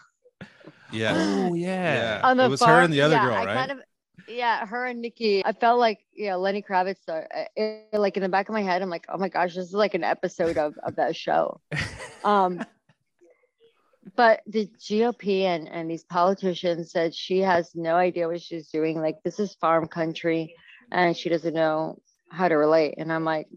Yeah. 0.92 1.12
Oh 1.14 1.52
yeah. 1.52 2.20
yeah. 2.20 2.20
On 2.24 2.38
the 2.38 2.46
it 2.46 2.48
was 2.48 2.60
farm. 2.60 2.72
her 2.72 2.80
and 2.80 2.94
the 2.94 3.02
other 3.02 3.16
yeah, 3.16 3.24
girl, 3.26 3.34
I 3.34 3.44
right? 3.44 3.54
Kind 3.54 3.72
of, 3.72 3.80
yeah, 4.30 4.66
her 4.66 4.86
and 4.86 5.00
Nikki. 5.00 5.44
I 5.44 5.52
felt 5.52 5.78
like 5.78 6.00
yeah, 6.14 6.36
Lenny 6.36 6.62
Kravitz. 6.62 7.08
Uh, 7.08 7.22
it, 7.56 7.88
like 7.92 8.16
in 8.16 8.22
the 8.22 8.28
back 8.28 8.48
of 8.48 8.52
my 8.52 8.62
head, 8.62 8.82
I'm 8.82 8.90
like, 8.90 9.06
oh 9.08 9.18
my 9.18 9.28
gosh, 9.28 9.54
this 9.54 9.66
is 9.66 9.74
like 9.74 9.94
an 9.94 10.04
episode 10.04 10.56
of 10.56 10.74
of 10.82 10.96
that 10.96 11.16
show. 11.16 11.60
Um, 12.22 12.62
but 14.14 14.42
the 14.46 14.68
GOP 14.78 15.44
and 15.44 15.66
and 15.66 15.90
these 15.90 16.04
politicians 16.04 16.92
said 16.92 17.14
she 17.14 17.38
has 17.38 17.74
no 17.74 17.94
idea 17.94 18.28
what 18.28 18.42
she's 18.42 18.68
doing. 18.68 19.00
Like 19.00 19.16
this 19.24 19.40
is 19.40 19.54
farm 19.54 19.86
country, 19.88 20.54
and 20.92 21.16
she 21.16 21.30
doesn't 21.30 21.54
know 21.54 21.98
how 22.30 22.48
to 22.48 22.56
relate. 22.56 22.96
And 22.98 23.10
I'm 23.10 23.24
like, 23.24 23.48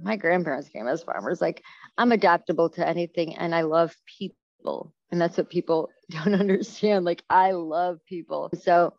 my 0.00 0.14
grandparents 0.14 0.68
came 0.68 0.86
as 0.86 1.02
farmers. 1.02 1.40
Like 1.40 1.60
I'm 1.98 2.12
adaptable 2.12 2.70
to 2.70 2.86
anything, 2.86 3.34
and 3.34 3.52
I 3.52 3.62
love 3.62 3.96
people, 4.18 4.94
and 5.10 5.20
that's 5.20 5.36
what 5.36 5.50
people 5.50 5.90
don't 6.10 6.34
understand. 6.34 7.04
Like 7.04 7.24
I 7.28 7.50
love 7.50 7.98
people, 8.06 8.50
so 8.62 8.94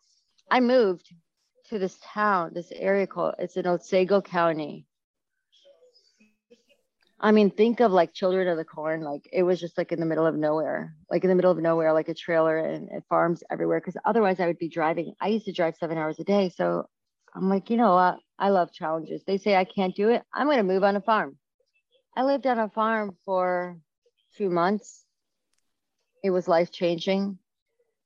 I 0.50 0.60
moved 0.60 1.12
to 1.68 1.78
this 1.78 1.98
town, 2.02 2.52
this 2.54 2.72
area 2.72 3.06
called 3.06 3.34
it's 3.38 3.56
in 3.56 3.66
Otsego 3.66 4.20
County. 4.20 4.86
I 7.18 7.32
mean, 7.32 7.50
think 7.50 7.80
of 7.80 7.92
like 7.92 8.12
Children 8.12 8.46
of 8.48 8.56
the 8.56 8.64
Corn. 8.64 9.02
Like 9.02 9.28
it 9.32 9.42
was 9.42 9.58
just 9.58 9.78
like 9.78 9.90
in 9.90 10.00
the 10.00 10.06
middle 10.06 10.26
of 10.26 10.34
nowhere, 10.34 10.94
like 11.10 11.24
in 11.24 11.28
the 11.28 11.34
middle 11.34 11.50
of 11.50 11.58
nowhere, 11.58 11.92
like 11.92 12.08
a 12.08 12.14
trailer 12.14 12.58
and, 12.58 12.88
and 12.90 13.02
farms 13.08 13.42
everywhere. 13.50 13.80
Because 13.80 13.96
otherwise, 14.04 14.38
I 14.38 14.46
would 14.46 14.58
be 14.58 14.68
driving. 14.68 15.14
I 15.20 15.28
used 15.28 15.46
to 15.46 15.52
drive 15.52 15.76
seven 15.76 15.98
hours 15.98 16.20
a 16.20 16.24
day, 16.24 16.50
so 16.50 16.86
I'm 17.34 17.48
like, 17.48 17.70
you 17.70 17.76
know 17.78 17.94
what? 17.94 18.18
I 18.38 18.50
love 18.50 18.72
challenges. 18.72 19.24
They 19.26 19.38
say 19.38 19.56
I 19.56 19.64
can't 19.64 19.96
do 19.96 20.10
it. 20.10 20.22
I'm 20.32 20.46
going 20.46 20.58
to 20.58 20.62
move 20.62 20.84
on 20.84 20.96
a 20.96 21.00
farm. 21.00 21.38
I 22.14 22.22
lived 22.22 22.46
on 22.46 22.58
a 22.58 22.68
farm 22.68 23.16
for 23.24 23.78
two 24.36 24.50
months. 24.50 25.04
It 26.22 26.30
was 26.30 26.48
life 26.48 26.70
changing. 26.70 27.38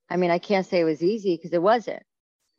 I 0.09 0.17
mean, 0.17 0.31
I 0.31 0.39
can't 0.39 0.67
say 0.67 0.81
it 0.81 0.85
was 0.85 1.03
easy 1.03 1.37
because 1.37 1.53
it 1.53 1.63
wasn't. 1.63 2.03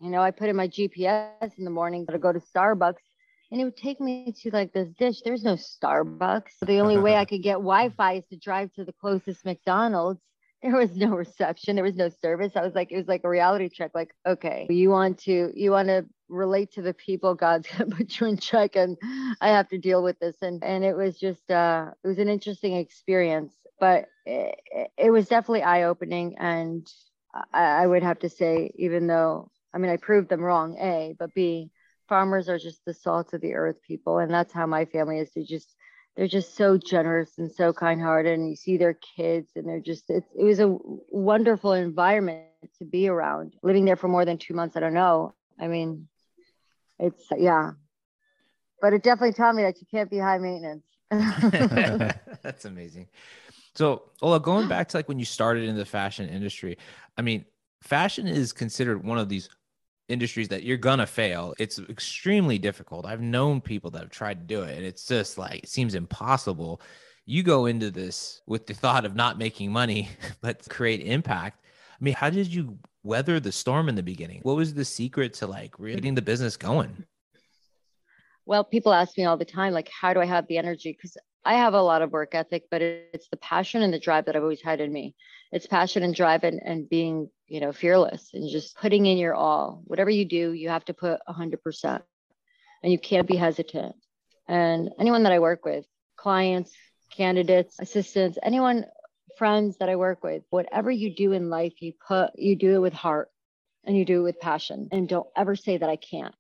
You 0.02 0.10
know, 0.10 0.22
I 0.22 0.32
put 0.32 0.50
in 0.50 0.56
my 0.56 0.68
GPS 0.68 1.58
in 1.60 1.64
the 1.64 1.70
morning 1.70 2.08
to 2.08 2.18
go 2.18 2.34
to 2.34 2.40
Starbucks 2.40 3.04
and 3.52 3.62
it 3.62 3.66
would 3.66 3.78
take 3.78 4.00
me 4.00 4.34
to 4.42 4.50
like 4.52 4.74
this 4.74 4.90
dish. 4.98 5.22
There's 5.22 5.44
no 5.44 5.56
Starbucks. 5.56 6.66
The 6.66 6.80
only 6.80 6.98
way 6.98 7.18
I 7.18 7.26
could 7.32 7.44
get 7.44 7.54
Wi-Fi 7.54 8.14
is 8.14 8.26
to 8.28 8.38
drive 8.38 8.74
to 8.74 8.86
the 8.86 8.94
closest 8.94 9.46
McDonald's. 9.46 10.22
There 10.64 10.76
was 10.76 10.96
no 10.96 11.10
reception. 11.10 11.76
There 11.76 11.84
was 11.84 11.96
no 11.96 12.10
service. 12.10 12.54
I 12.56 12.62
was 12.62 12.74
like, 12.74 12.92
it 12.92 12.98
was 12.98 13.08
like 13.08 13.22
a 13.24 13.30
reality 13.30 13.70
check. 13.70 13.92
Like, 13.94 14.12
okay, 14.28 14.68
you 14.70 14.90
want 14.90 15.20
to, 15.20 15.52
you 15.56 15.72
want 15.72 15.88
to 15.90 16.06
relate 16.30 16.72
to 16.74 16.82
the 16.82 16.94
people. 16.94 17.36
God's 17.36 17.68
gonna 17.78 17.96
put 17.96 18.20
you 18.20 18.28
in 18.28 18.38
check, 18.38 18.76
and 18.76 18.98
I 19.42 19.50
have 19.50 19.68
to 19.70 19.78
deal 19.78 20.04
with 20.04 20.20
this. 20.20 20.36
And 20.42 20.64
and 20.64 20.84
it 20.84 20.96
was 20.96 21.20
just, 21.20 21.50
uh, 21.50 21.92
it 22.04 22.08
was 22.08 22.20
an 22.20 22.30
interesting 22.30 22.76
experience, 22.76 23.54
but 23.80 24.06
it, 24.26 24.56
it 24.98 25.10
was 25.12 25.28
definitely 25.28 25.64
eye-opening. 25.64 26.36
And 26.38 26.88
I, 27.54 27.84
I 27.84 27.88
would 27.88 28.04
have 28.04 28.20
to 28.20 28.30
say, 28.30 28.72
even 28.76 29.08
though, 29.08 29.50
I 29.74 29.78
mean, 29.78 29.92
I 29.92 29.98
proved 29.98 30.30
them 30.30 30.42
wrong, 30.42 30.78
a, 30.78 31.16
but 31.18 31.34
b 31.34 31.72
farmers 32.12 32.50
are 32.50 32.60
just 32.60 32.84
the 32.84 32.94
salt 32.94 33.34
of 33.34 33.40
the 33.40 33.54
earth 33.54 33.78
people 33.88 34.18
and 34.20 34.30
that's 34.30 34.52
how 34.52 34.66
my 34.66 34.84
family 34.84 35.20
is. 35.20 35.32
They 35.34 35.44
just 35.44 35.74
they're 36.18 36.28
just 36.28 36.58
so 36.58 36.78
generous 36.78 37.38
and 37.38 37.50
so 37.50 37.72
kind-hearted 37.72 38.34
and 38.34 38.50
you 38.50 38.58
see 38.58 38.76
their 38.76 38.98
kids 39.16 39.52
and 39.56 39.66
they're 39.66 39.80
just 39.80 40.10
it 40.10 40.26
was 40.36 40.60
a 40.60 40.76
wonderful 41.10 41.72
environment 41.72 42.48
to 42.80 42.84
be 42.84 43.08
around. 43.08 43.56
Living 43.64 43.86
there 43.86 43.96
for 43.96 44.10
more 44.10 44.26
than 44.26 44.38
two 44.38 44.54
months 44.54 44.76
i 44.76 44.82
don't 44.82 44.94
know. 44.94 45.34
I 45.58 45.68
mean 45.68 46.10
it's 47.00 47.24
yeah. 47.38 47.72
But 48.82 48.92
it 48.92 49.04
definitely 49.04 49.34
taught 49.34 49.56
me 49.56 49.64
that 49.64 49.80
you 49.80 49.88
can't 49.90 50.10
be 50.10 50.18
high 50.18 50.38
maintenance. 50.38 50.84
That's 52.42 52.66
amazing. 52.66 53.08
So 53.74 54.12
ola 54.22 54.42
going 54.42 54.68
back 54.68 54.90
to 54.90 54.98
like 54.98 55.08
when 55.08 55.18
you 55.18 55.24
started 55.24 55.64
in 55.64 55.78
the 55.78 55.86
fashion 55.86 56.28
industry 56.28 56.78
i 57.18 57.22
mean 57.22 57.46
fashion 57.82 58.28
is 58.28 58.52
considered 58.52 59.06
one 59.06 59.18
of 59.18 59.30
these 59.30 59.50
industries 60.12 60.50
that 60.50 60.64
you're 60.64 60.78
gonna 60.78 61.08
fail. 61.08 61.54
It's 61.58 61.80
extremely 61.80 62.58
difficult. 62.58 63.06
I've 63.06 63.22
known 63.22 63.62
people 63.62 63.92
that 63.92 64.02
have 64.02 64.10
tried 64.10 64.40
to 64.40 64.56
do 64.56 64.64
it, 64.64 64.78
and 64.78 64.86
it's 64.86 65.06
just 65.06 65.38
like 65.38 65.64
it 65.64 65.70
seems 65.70 65.96
impossible. 65.96 66.82
You 67.26 67.44
go 67.44 67.66
into 67.66 67.92
this 67.92 68.42
with 68.48 68.68
the 68.68 68.74
thought 68.74 69.06
of 69.06 69.16
not 69.16 69.38
making 69.38 69.72
money, 69.72 70.10
but 70.42 70.68
create 70.70 71.02
impact. 71.02 71.64
I 71.66 72.04
mean, 72.04 72.16
how 72.16 72.30
did 72.30 72.54
you 72.54 72.78
weather 73.04 73.40
the 73.40 73.52
storm 73.52 73.90
in 73.90 73.96
the 73.96 74.04
beginning? 74.04 74.42
What 74.44 74.56
was 74.56 74.74
the 74.74 74.86
secret 74.86 75.34
to 75.36 75.48
like 75.48 75.76
getting 75.78 76.16
the 76.16 76.22
business 76.22 76.58
going? 76.58 77.06
Well, 78.46 78.64
people 78.64 78.94
ask 78.94 79.18
me 79.18 79.26
all 79.26 79.38
the 79.38 79.46
time, 79.46 79.74
like, 79.74 79.90
how 79.90 80.14
do 80.14 80.20
I 80.20 80.26
have 80.26 80.48
the 80.48 80.58
energy? 80.58 80.92
Because 80.92 81.16
I 81.46 81.56
have 81.56 81.74
a 81.74 81.82
lot 81.82 82.02
of 82.02 82.12
work 82.12 82.36
ethic, 82.36 82.66
but 82.70 82.82
it's 82.82 83.28
the 83.30 83.38
passion 83.38 83.82
and 83.82 83.94
the 83.94 84.00
drive 84.00 84.26
that 84.26 84.36
I've 84.36 84.44
always 84.44 84.62
had 84.62 84.82
in 84.82 84.92
me. 84.92 85.16
It's 85.52 85.68
passion 85.68 86.04
and 86.04 86.16
drive 86.16 86.44
and, 86.44 86.62
and 86.64 86.90
being, 86.90 87.30
you 87.48 87.60
know, 87.60 87.72
fearless 87.74 88.30
and 88.34 88.50
just 88.50 88.78
putting 88.78 89.06
in 89.06 89.18
your 89.18 89.36
all. 89.36 89.82
Whatever 89.86 90.10
you 90.10 90.26
do, 90.26 90.54
you 90.54 90.70
have 90.70 90.86
to 90.86 90.94
put 90.94 91.20
100% 91.28 92.02
and 92.84 92.92
you 92.92 92.98
can't 92.98 93.28
be 93.28 93.36
hesitant. 93.36 93.96
And 94.48 94.90
anyone 95.00 95.24
that 95.24 95.34
I 95.34 95.40
work 95.40 95.66
with, 95.66 95.86
clients, 96.16 96.72
candidates, 97.12 97.76
assistants, 97.80 98.38
anyone, 98.42 98.86
friends 99.38 99.78
that 99.78 99.90
I 99.90 99.96
work 99.96 100.24
with, 100.24 100.44
whatever 100.50 100.90
you 100.90 101.14
do 101.16 101.32
in 101.32 101.50
life, 101.50 101.74
you 101.82 101.94
put, 102.08 102.32
you 102.36 102.56
do 102.56 102.76
it 102.76 102.80
with 102.80 102.94
heart 102.94 103.30
and 103.84 103.98
you 103.98 104.06
do 104.06 104.22
it 104.22 104.24
with 104.24 104.40
passion. 104.40 104.88
And 104.92 105.08
don't 105.08 105.28
ever 105.36 105.56
say 105.56 105.78
that 105.78 105.90
I 105.90 105.96
can't. 105.96 106.36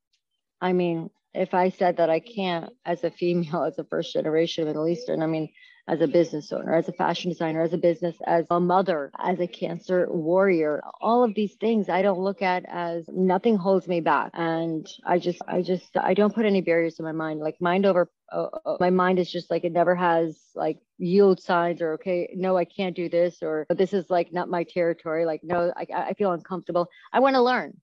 I 0.62 0.74
mean, 0.74 1.10
if 1.34 1.53
I 1.53 1.70
said 1.70 1.98
that 1.98 2.10
I 2.10 2.20
can't 2.20 2.72
as 2.86 3.03
a 3.03 3.12
female, 3.12 3.63
as 3.68 3.77
a 3.80 3.84
first 3.84 4.13
generation 4.13 4.65
Middle 4.65 4.88
Eastern, 4.88 5.22
I 5.22 5.27
mean, 5.27 5.50
as 5.91 6.00
a 6.00 6.07
business 6.07 6.53
owner, 6.53 6.74
as 6.74 6.88
a 6.88 6.93
fashion 6.93 7.29
designer, 7.29 7.62
as 7.62 7.74
a 7.74 7.77
business, 7.77 8.15
as 8.25 8.45
a 8.50 8.62
mother, 8.62 9.12
as 9.19 9.41
a 9.41 9.45
cancer 9.45 10.07
warrior, 10.10 10.81
all 11.01 11.21
of 11.21 11.36
these 11.36 11.55
things 11.55 11.89
I 11.89 12.01
don't 12.01 12.19
look 12.19 12.41
at 12.41 12.63
as 12.69 13.10
nothing 13.10 13.57
holds 13.57 13.89
me 13.89 14.00
back. 14.00 14.31
And 14.33 14.88
I 15.05 15.19
just, 15.19 15.41
I 15.50 15.62
just, 15.62 15.98
I 15.98 16.13
don't 16.13 16.33
put 16.33 16.45
any 16.45 16.62
barriers 16.62 16.98
in 16.98 17.03
my 17.03 17.12
mind. 17.12 17.41
Like 17.41 17.60
mind 17.60 17.86
over, 17.86 18.10
uh, 18.31 18.48
uh 18.65 18.77
my 18.79 18.89
mind 18.89 19.19
is 19.19 19.29
just 19.29 19.51
like, 19.51 19.65
it 19.65 19.74
never 19.74 19.93
has 19.93 20.39
like 20.55 20.79
yield 20.98 21.41
signs 21.41 21.81
or, 21.81 21.95
okay, 21.95 22.29
no, 22.38 22.55
I 22.55 22.63
can't 22.63 22.95
do 22.95 23.10
this, 23.10 23.39
or 23.41 23.65
this 23.69 23.91
is 23.91 24.10
like 24.10 24.31
not 24.31 24.48
my 24.48 24.63
territory. 24.63 25.25
Like, 25.25 25.41
no, 25.43 25.74
I, 25.75 25.86
I 25.93 26.13
feel 26.13 26.31
uncomfortable. 26.31 26.88
I 27.12 27.19
want 27.19 27.36
to 27.36 27.41
learn. 27.41 27.75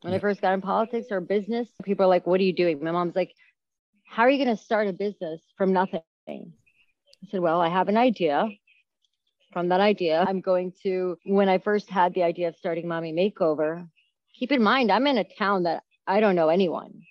When 0.00 0.12
I 0.12 0.18
first 0.18 0.40
got 0.40 0.52
in 0.52 0.62
politics 0.62 1.06
or 1.12 1.20
business, 1.20 1.68
people 1.84 2.06
are 2.06 2.08
like, 2.08 2.26
what 2.26 2.40
are 2.40 2.44
you 2.44 2.52
doing? 2.52 2.82
My 2.82 2.90
mom's 2.90 3.14
like, 3.14 3.32
how 4.04 4.24
are 4.24 4.30
you 4.30 4.44
going 4.44 4.56
to 4.56 4.60
start 4.60 4.88
a 4.88 4.92
business 4.92 5.40
from 5.56 5.72
nothing? 5.72 6.02
I 7.22 7.30
said, 7.30 7.40
well, 7.40 7.60
I 7.60 7.68
have 7.68 7.88
an 7.88 7.96
idea. 7.96 8.48
From 9.52 9.68
that 9.68 9.80
idea, 9.80 10.24
I'm 10.26 10.40
going 10.40 10.72
to, 10.82 11.18
when 11.24 11.48
I 11.48 11.58
first 11.58 11.90
had 11.90 12.14
the 12.14 12.22
idea 12.22 12.48
of 12.48 12.56
starting 12.56 12.88
Mom 12.88 13.02
Me 13.02 13.12
Makeover, 13.12 13.86
keep 14.34 14.50
in 14.50 14.62
mind, 14.62 14.90
I'm 14.90 15.06
in 15.06 15.18
a 15.18 15.24
town 15.24 15.64
that 15.64 15.82
I 16.06 16.20
don't 16.20 16.34
know 16.34 16.48
anyone, 16.48 17.02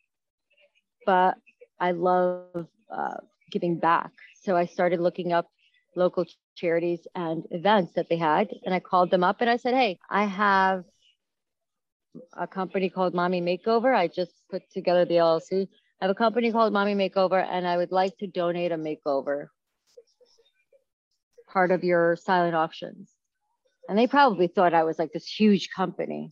but 1.06 1.36
I 1.80 1.92
love 1.92 2.68
uh, 2.90 3.18
giving 3.52 3.78
back. 3.78 4.12
So 4.42 4.58
I 4.58 4.66
started 4.66 5.00
looking 5.00 5.32
up 5.34 5.48
local 5.96 6.26
charities 6.56 7.08
and 7.16 7.46
events 7.52 7.94
that 7.94 8.10
they 8.10 8.18
had. 8.18 8.50
And 8.66 8.74
I 8.74 8.80
called 8.80 9.12
them 9.12 9.24
up 9.24 9.42
and 9.42 9.50
I 9.50 9.58
said, 9.58 9.76
Hey, 9.76 10.00
I 10.10 10.26
have 10.26 10.84
a 12.34 12.48
company 12.48 12.90
called 12.90 13.14
Mom 13.14 13.32
Me 13.32 13.42
Makeover. 13.42 13.96
I 13.96 14.08
just 14.08 14.34
put 14.50 14.64
together 14.72 15.06
the 15.06 15.16
LLC. 15.16 15.68
I 16.02 16.06
have 16.06 16.12
a 16.12 16.16
company 16.16 16.52
called 16.52 16.74
Mom 16.74 16.88
Me 16.88 17.10
Makeover, 17.10 17.46
and 17.48 17.68
I 17.68 17.78
would 17.78 17.92
like 17.92 18.18
to 18.18 18.28
donate 18.28 18.72
a 18.72 18.78
makeover 18.78 19.48
part 21.52 21.72
of 21.72 21.84
your 21.84 22.16
silent 22.16 22.56
auctions. 22.56 23.12
And 23.90 23.98
they 23.98 24.08
probably 24.08 24.48
thought 24.48 24.74
I 24.74 24.84
was 24.84 24.98
like 24.98 25.12
this 25.12 25.28
huge 25.28 25.70
company. 25.76 26.32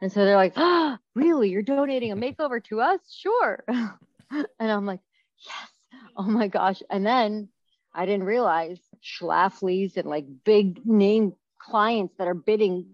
And 0.00 0.12
so 0.12 0.24
they're 0.24 0.36
like, 0.36 0.54
oh, 0.56 0.96
really? 1.14 1.50
You're 1.50 1.62
donating 1.62 2.12
a 2.12 2.16
makeover 2.26 2.62
to 2.64 2.80
us? 2.80 3.00
Sure. 3.10 3.64
and 3.68 4.46
I'm 4.60 4.86
like, 4.86 5.00
yes. 5.44 6.02
Oh 6.16 6.24
my 6.24 6.48
gosh. 6.48 6.82
And 6.90 7.06
then 7.06 7.48
I 7.94 8.06
didn't 8.06 8.26
realize 8.26 8.78
Schlafly's 9.02 9.96
and 9.96 10.08
like 10.08 10.26
big 10.44 10.84
name 10.84 11.32
clients 11.58 12.14
that 12.18 12.28
are 12.28 12.34
bidding 12.34 12.86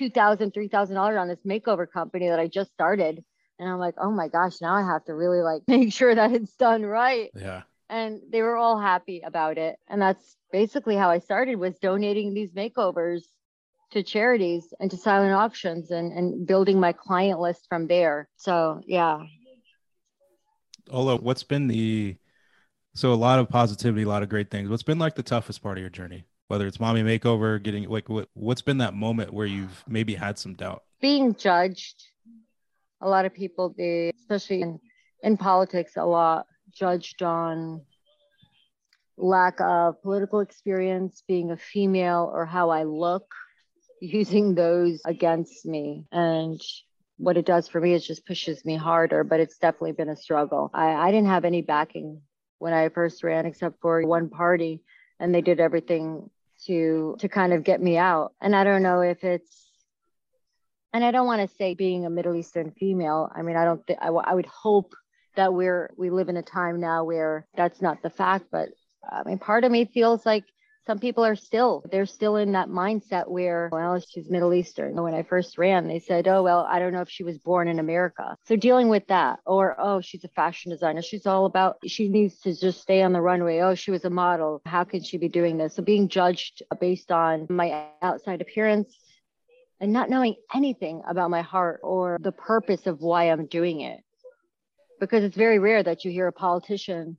$2,000, 0.00 0.52
$3,000 0.54 1.20
on 1.20 1.28
this 1.28 1.38
makeover 1.46 1.86
company 1.90 2.28
that 2.28 2.38
I 2.38 2.48
just 2.48 2.72
started. 2.72 3.24
And 3.58 3.68
I'm 3.68 3.78
like, 3.78 3.94
oh 3.98 4.10
my 4.10 4.28
gosh, 4.28 4.60
now 4.60 4.74
I 4.74 4.82
have 4.82 5.04
to 5.06 5.14
really 5.14 5.42
like 5.42 5.62
make 5.68 5.92
sure 5.92 6.14
that 6.14 6.32
it's 6.32 6.54
done 6.56 6.84
right. 6.84 7.30
Yeah. 7.34 7.62
And 7.92 8.20
they 8.30 8.40
were 8.40 8.56
all 8.56 8.78
happy 8.78 9.20
about 9.24 9.58
it. 9.58 9.76
And 9.86 10.00
that's 10.00 10.36
basically 10.50 10.96
how 10.96 11.10
I 11.10 11.18
started 11.18 11.56
was 11.56 11.78
donating 11.78 12.32
these 12.32 12.52
makeovers 12.52 13.24
to 13.90 14.02
charities 14.02 14.72
and 14.80 14.90
to 14.90 14.96
silent 14.96 15.34
auctions 15.34 15.90
and, 15.90 16.10
and 16.10 16.46
building 16.46 16.80
my 16.80 16.92
client 16.92 17.38
list 17.38 17.66
from 17.68 17.86
there. 17.86 18.28
So 18.36 18.80
yeah. 18.86 19.20
Ola, 20.90 21.16
what's 21.16 21.44
been 21.44 21.68
the 21.68 22.16
so 22.94 23.12
a 23.12 23.14
lot 23.14 23.38
of 23.38 23.48
positivity, 23.48 24.02
a 24.02 24.08
lot 24.08 24.22
of 24.22 24.28
great 24.28 24.50
things. 24.50 24.68
What's 24.68 24.82
been 24.82 24.98
like 24.98 25.14
the 25.14 25.22
toughest 25.22 25.62
part 25.62 25.76
of 25.76 25.82
your 25.82 25.90
journey? 25.90 26.24
whether 26.52 26.66
it's 26.66 26.78
Mom 26.78 26.96
Me 26.96 27.02
Makeover, 27.02 27.62
getting 27.62 27.88
like 27.88 28.10
what, 28.10 28.28
what's 28.34 28.60
been 28.60 28.76
that 28.76 28.92
moment 28.92 29.32
where 29.32 29.46
you've 29.46 29.82
maybe 29.88 30.14
had 30.14 30.38
some 30.38 30.52
doubt? 30.52 30.82
Being 31.00 31.34
judged. 31.34 32.04
A 33.00 33.08
lot 33.08 33.24
of 33.24 33.32
people, 33.32 33.74
they, 33.74 34.12
especially 34.20 34.60
in, 34.60 34.78
in 35.22 35.38
politics, 35.38 35.96
a 35.96 36.04
lot 36.04 36.44
judged 36.72 37.22
on 37.22 37.82
lack 39.16 39.60
of 39.60 40.02
political 40.02 40.40
experience, 40.40 41.22
being 41.26 41.50
a 41.50 41.56
female, 41.56 42.30
or 42.32 42.46
how 42.46 42.70
I 42.70 42.84
look, 42.84 43.32
using 44.00 44.54
those 44.54 45.00
against 45.04 45.64
me. 45.64 46.06
And 46.12 46.60
what 47.18 47.36
it 47.36 47.46
does 47.46 47.68
for 47.68 47.80
me 47.80 47.94
is 47.94 48.06
just 48.06 48.26
pushes 48.26 48.64
me 48.64 48.76
harder, 48.76 49.22
but 49.24 49.40
it's 49.40 49.58
definitely 49.58 49.92
been 49.92 50.08
a 50.08 50.16
struggle. 50.16 50.70
I, 50.74 50.92
I 50.94 51.10
didn't 51.12 51.28
have 51.28 51.44
any 51.44 51.62
backing 51.62 52.22
when 52.58 52.72
I 52.72 52.88
first 52.88 53.22
ran, 53.22 53.46
except 53.46 53.80
for 53.80 54.02
one 54.06 54.28
party, 54.28 54.82
and 55.20 55.34
they 55.34 55.40
did 55.42 55.60
everything 55.60 56.30
to 56.66 57.16
to 57.18 57.28
kind 57.28 57.52
of 57.52 57.64
get 57.64 57.82
me 57.82 57.96
out. 57.96 58.32
And 58.40 58.54
I 58.54 58.64
don't 58.64 58.82
know 58.82 59.00
if 59.00 59.24
it's 59.24 59.68
and 60.92 61.04
I 61.04 61.10
don't 61.10 61.26
want 61.26 61.48
to 61.48 61.56
say 61.56 61.74
being 61.74 62.04
a 62.06 62.10
Middle 62.10 62.34
Eastern 62.34 62.70
female. 62.72 63.30
I 63.34 63.42
mean, 63.42 63.56
I 63.56 63.64
don't 63.64 63.84
think 63.86 63.98
I, 64.02 64.06
w- 64.06 64.24
I 64.24 64.34
would 64.34 64.46
hope 64.46 64.94
that 65.36 65.54
we're 65.54 65.90
we 65.96 66.10
live 66.10 66.28
in 66.28 66.36
a 66.36 66.42
time 66.42 66.80
now 66.80 67.04
where 67.04 67.46
that's 67.56 67.80
not 67.82 68.02
the 68.02 68.10
fact. 68.10 68.46
But 68.50 68.70
I 69.10 69.22
mean, 69.24 69.38
part 69.38 69.64
of 69.64 69.72
me 69.72 69.84
feels 69.84 70.24
like 70.24 70.44
some 70.86 70.98
people 70.98 71.24
are 71.24 71.36
still 71.36 71.84
they're 71.90 72.06
still 72.06 72.36
in 72.36 72.52
that 72.52 72.68
mindset 72.68 73.28
where 73.28 73.68
well 73.72 74.00
she's 74.00 74.28
middle 74.28 74.52
eastern. 74.52 75.00
When 75.00 75.14
i 75.14 75.22
first 75.22 75.58
ran 75.58 75.86
they 75.86 76.00
said 76.00 76.26
oh 76.26 76.42
well 76.42 76.66
i 76.68 76.78
don't 76.78 76.92
know 76.92 77.02
if 77.02 77.10
she 77.10 77.22
was 77.22 77.38
born 77.38 77.68
in 77.68 77.78
america. 77.78 78.36
So 78.44 78.56
dealing 78.56 78.88
with 78.88 79.06
that 79.08 79.38
or 79.46 79.76
oh 79.78 80.00
she's 80.00 80.24
a 80.24 80.28
fashion 80.28 80.72
designer. 80.72 81.02
She's 81.02 81.26
all 81.26 81.46
about 81.46 81.76
she 81.86 82.08
needs 82.08 82.40
to 82.40 82.58
just 82.58 82.80
stay 82.80 83.02
on 83.02 83.12
the 83.12 83.20
runway. 83.20 83.60
Oh 83.60 83.74
she 83.74 83.90
was 83.90 84.04
a 84.04 84.10
model. 84.10 84.60
How 84.66 84.84
can 84.84 85.02
she 85.02 85.18
be 85.18 85.28
doing 85.28 85.56
this? 85.56 85.76
So 85.76 85.82
being 85.82 86.08
judged 86.08 86.62
based 86.80 87.12
on 87.12 87.46
my 87.48 87.86
outside 88.02 88.40
appearance 88.40 88.96
and 89.82 89.92
not 89.92 90.08
knowing 90.08 90.36
anything 90.54 91.02
about 91.08 91.28
my 91.28 91.42
heart 91.42 91.80
or 91.82 92.16
the 92.20 92.32
purpose 92.32 92.86
of 92.86 93.00
why 93.00 93.24
i'm 93.24 93.46
doing 93.46 93.80
it 93.80 94.00
because 95.02 95.24
it's 95.24 95.36
very 95.36 95.58
rare 95.58 95.82
that 95.82 96.04
you 96.04 96.12
hear 96.12 96.28
a 96.28 96.32
politician 96.32 97.16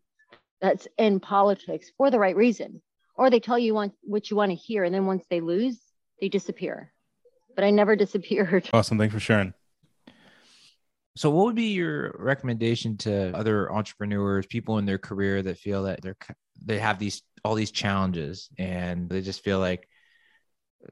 that's 0.62 0.88
in 0.98 1.20
politics 1.20 1.92
for 1.98 2.10
the 2.10 2.18
right 2.18 2.36
reason, 2.36 2.82
or 3.16 3.30
they 3.30 3.42
tell 3.42 3.60
you 3.60 3.76
what 4.04 4.32
you 4.32 4.38
want 4.38 4.52
to 4.52 4.56
hear. 4.56 4.86
And 4.86 4.96
then 4.96 5.06
once 5.06 5.26
they 5.30 5.42
lose, 5.42 5.82
they 6.22 6.30
disappear. 6.30 6.94
But 7.56 7.66
I 7.66 7.72
never 7.72 7.96
disappeared. 7.98 8.70
Awesome. 8.72 8.98
Thanks 8.98 9.14
for 9.14 9.20
sharing. 9.20 9.54
So, 11.18 11.30
what 11.30 11.44
would 11.48 11.56
be 11.56 11.74
your 11.74 12.16
recommendation 12.18 12.96
to 13.00 13.36
other 13.36 13.70
entrepreneurs, 13.70 14.46
people 14.46 14.78
in 14.78 14.86
their 14.86 14.98
career 14.98 15.44
that 15.44 15.58
feel 15.58 15.84
that 15.84 16.02
they're 16.02 16.16
they 16.64 16.80
have 16.80 17.00
these 17.00 17.22
all 17.44 17.54
these 17.54 17.72
challenges 17.72 18.48
and 18.58 19.10
they 19.10 19.20
just 19.22 19.44
feel 19.44 19.60
like 19.60 19.90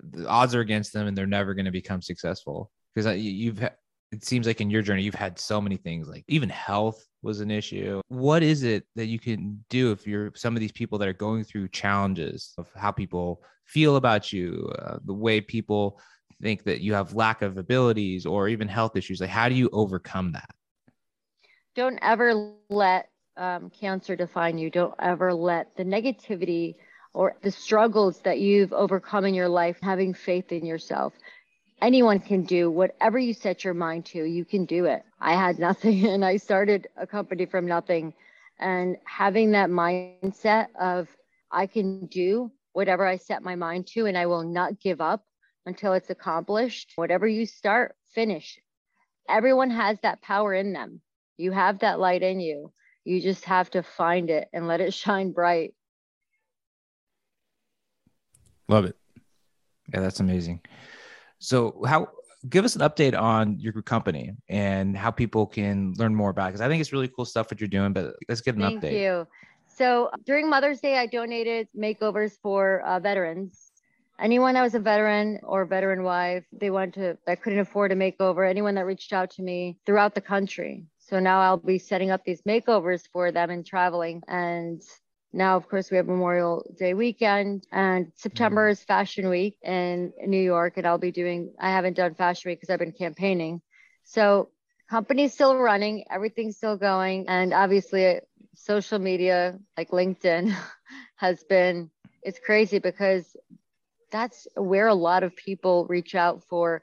the 0.03 0.27
odds 0.27 0.53
are 0.55 0.59
against 0.59 0.91
them 0.91 1.07
and 1.07 1.17
they're 1.17 1.25
never 1.25 1.53
going 1.53 1.65
to 1.65 1.71
become 1.71 2.01
successful? 2.01 2.69
Because 2.93 3.17
you've 3.17 3.63
it 4.11 4.25
seems 4.25 4.45
like 4.45 4.59
in 4.59 4.69
your 4.69 4.81
journey 4.81 5.03
you've 5.03 5.15
had 5.15 5.39
so 5.39 5.61
many 5.61 5.77
things 5.77 6.07
like 6.07 6.25
even 6.27 6.49
health 6.49 7.05
was 7.21 7.39
an 7.39 7.51
issue. 7.51 8.01
What 8.07 8.43
is 8.43 8.63
it 8.63 8.85
that 8.95 9.05
you 9.05 9.19
can 9.19 9.63
do 9.69 9.91
if 9.91 10.05
you're 10.05 10.31
some 10.35 10.55
of 10.55 10.59
these 10.59 10.71
people 10.71 10.97
that 10.97 11.07
are 11.07 11.13
going 11.13 11.43
through 11.43 11.69
challenges 11.69 12.53
of 12.57 12.69
how 12.75 12.91
people 12.91 13.43
feel 13.65 13.95
about 13.95 14.33
you 14.33 14.71
uh, 14.79 14.97
the 15.05 15.13
way 15.13 15.39
people 15.39 15.99
think 16.41 16.63
that 16.63 16.81
you 16.81 16.93
have 16.93 17.13
lack 17.13 17.41
of 17.41 17.57
abilities 17.57 18.25
or 18.25 18.47
even 18.49 18.67
health 18.67 18.95
issues? 18.95 19.21
Like 19.21 19.29
how 19.29 19.47
do 19.47 19.55
you 19.55 19.69
overcome 19.71 20.33
that? 20.33 20.49
Don't 21.75 21.99
ever 22.01 22.53
let 22.69 23.09
um, 23.37 23.69
cancer 23.69 24.15
define 24.15 24.57
you. 24.57 24.69
Don't 24.69 24.95
ever 24.99 25.33
let 25.33 25.75
the 25.77 25.85
negativity 25.85 26.75
or 27.13 27.35
the 27.41 27.51
struggles 27.51 28.19
that 28.21 28.39
you've 28.39 28.73
overcome 28.73 29.25
in 29.25 29.33
your 29.33 29.49
life 29.49 29.77
having 29.81 30.13
faith 30.13 30.51
in 30.51 30.65
yourself 30.65 31.13
anyone 31.81 32.19
can 32.19 32.43
do 32.43 32.69
whatever 32.69 33.17
you 33.17 33.33
set 33.33 33.63
your 33.63 33.73
mind 33.73 34.05
to 34.05 34.23
you 34.23 34.45
can 34.45 34.65
do 34.65 34.85
it. 34.85 35.03
I 35.19 35.33
had 35.33 35.59
nothing 35.59 36.05
and 36.13 36.23
i 36.23 36.37
started 36.37 36.87
a 36.97 37.07
company 37.07 37.45
from 37.45 37.65
nothing. 37.65 38.13
And 38.59 38.97
having 39.05 39.51
that 39.51 39.69
mindset 39.69 40.67
of 40.79 41.09
i 41.51 41.65
can 41.65 42.05
do 42.07 42.51
whatever 42.73 43.05
i 43.05 43.17
set 43.17 43.43
my 43.43 43.55
mind 43.55 43.87
to 43.87 44.05
and 44.05 44.17
i 44.17 44.25
will 44.25 44.43
not 44.43 44.79
give 44.79 45.01
up 45.01 45.25
until 45.65 45.93
it's 45.93 46.09
accomplished. 46.09 46.93
Whatever 46.95 47.27
you 47.27 47.45
start 47.45 47.95
finish. 48.13 48.59
Everyone 49.29 49.69
has 49.69 49.99
that 50.01 50.21
power 50.21 50.53
in 50.53 50.73
them. 50.73 51.01
You 51.37 51.51
have 51.51 51.79
that 51.79 51.99
light 51.99 52.23
in 52.23 52.39
you. 52.39 52.71
You 53.03 53.21
just 53.21 53.45
have 53.45 53.69
to 53.71 53.83
find 53.83 54.29
it 54.29 54.47
and 54.53 54.67
let 54.67 54.81
it 54.81 54.93
shine 55.01 55.31
bright. 55.31 55.73
Love 58.67 58.85
it. 58.85 58.95
Yeah 59.93 59.99
that's 59.99 60.19
amazing 60.19 60.61
so, 61.41 61.81
how 61.87 62.07
give 62.49 62.65
us 62.65 62.75
an 62.75 62.81
update 62.81 63.19
on 63.19 63.59
your 63.59 63.73
company 63.81 64.31
and 64.47 64.95
how 64.95 65.09
people 65.09 65.45
can 65.47 65.93
learn 65.97 66.13
more 66.13 66.29
about 66.29 66.45
it 66.45 66.49
because 66.49 66.61
I 66.61 66.67
think 66.67 66.81
it's 66.81 66.93
really 66.93 67.07
cool 67.07 67.25
stuff 67.25 67.51
what 67.51 67.59
you're 67.59 67.67
doing. 67.67 67.93
But 67.93 68.15
let's 68.29 68.41
get 68.41 68.55
an 68.55 68.61
Thank 68.61 68.77
update. 68.77 68.81
Thank 68.81 68.97
you. 68.97 69.27
So 69.67 70.11
during 70.25 70.49
Mother's 70.49 70.79
Day, 70.79 70.97
I 70.97 71.07
donated 71.07 71.67
makeovers 71.77 72.33
for 72.41 72.81
uh, 72.81 72.99
veterans. 72.99 73.71
Anyone 74.19 74.53
that 74.53 74.61
was 74.61 74.75
a 74.75 74.79
veteran 74.79 75.39
or 75.41 75.65
veteran 75.65 76.03
wife, 76.03 76.45
they 76.51 76.69
wanted 76.69 76.93
to 76.93 77.17
that 77.25 77.41
couldn't 77.41 77.59
afford 77.59 77.91
a 77.91 77.95
makeover. 77.95 78.47
Anyone 78.47 78.75
that 78.75 78.85
reached 78.85 79.13
out 79.13 79.31
to 79.31 79.41
me 79.41 79.79
throughout 79.85 80.13
the 80.13 80.21
country. 80.21 80.85
So 80.99 81.19
now 81.19 81.41
I'll 81.41 81.57
be 81.57 81.79
setting 81.79 82.11
up 82.11 82.23
these 82.23 82.43
makeovers 82.43 83.03
for 83.11 83.31
them 83.31 83.49
and 83.49 83.65
traveling 83.65 84.21
and 84.27 84.79
now, 85.33 85.55
of 85.55 85.69
course, 85.69 85.89
we 85.89 85.97
have 85.97 86.07
Memorial 86.07 86.65
Day 86.77 86.93
weekend 86.93 87.65
and 87.71 88.11
September 88.15 88.65
mm-hmm. 88.65 88.73
is 88.73 88.83
Fashion 88.83 89.29
Week 89.29 89.57
in 89.63 90.11
New 90.25 90.41
York. 90.41 90.73
And 90.75 90.85
I'll 90.85 90.97
be 90.97 91.11
doing, 91.11 91.53
I 91.59 91.69
haven't 91.69 91.95
done 91.95 92.15
Fashion 92.15 92.49
Week 92.49 92.59
because 92.59 92.71
I've 92.71 92.79
been 92.79 92.91
campaigning. 92.91 93.61
So, 94.03 94.49
company's 94.89 95.33
still 95.33 95.55
running, 95.55 96.03
everything's 96.11 96.57
still 96.57 96.75
going. 96.75 97.29
And 97.29 97.53
obviously, 97.53 98.19
social 98.55 98.99
media 98.99 99.57
like 99.77 99.91
LinkedIn 99.91 100.53
has 101.15 101.43
been, 101.45 101.89
it's 102.23 102.39
crazy 102.39 102.79
because 102.79 103.25
that's 104.11 104.47
where 104.55 104.87
a 104.87 104.93
lot 104.93 105.23
of 105.23 105.33
people 105.35 105.85
reach 105.87 106.13
out 106.13 106.43
for 106.49 106.81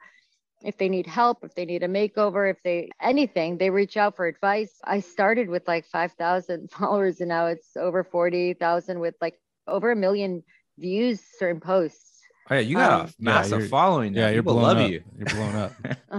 if 0.63 0.77
they 0.77 0.89
need 0.89 1.07
help, 1.07 1.45
if 1.45 1.55
they 1.55 1.65
need 1.65 1.83
a 1.83 1.89
makeover, 1.89 2.51
if 2.51 2.63
they 2.63 2.91
anything, 3.01 3.59
they 3.59 3.71
reach 3.71 3.97
out 3.97 4.17
for 4.17 4.27
advice. 4.27 4.73
I 4.85 5.01
started 5.01 5.49
with 5.49 5.67
like 5.69 5.87
5,000 5.87 6.71
followers 6.71 7.21
and 7.21 7.29
now 7.29 7.47
it's 7.47 7.77
over 7.77 8.05
40,000 8.05 8.99
with 8.99 9.15
like 9.21 9.39
over 9.67 9.93
a 9.93 9.97
million 9.97 10.43
views 10.79 11.21
certain 11.39 11.61
posts. 11.61 12.21
Oh, 12.51 12.55
yeah, 12.55 12.61
you 12.61 12.77
got 12.77 12.93
um, 12.93 13.07
a 13.07 13.13
massive 13.19 13.63
yeah, 13.63 13.69
following. 13.69 14.15
Yeah, 14.15 14.31
you're 14.31 14.43
blown 14.43 14.63
love 14.63 14.79
up. 14.79 14.91
you. 14.91 15.03
You're 15.19 15.27
blown 15.27 15.55
up. 15.55 15.73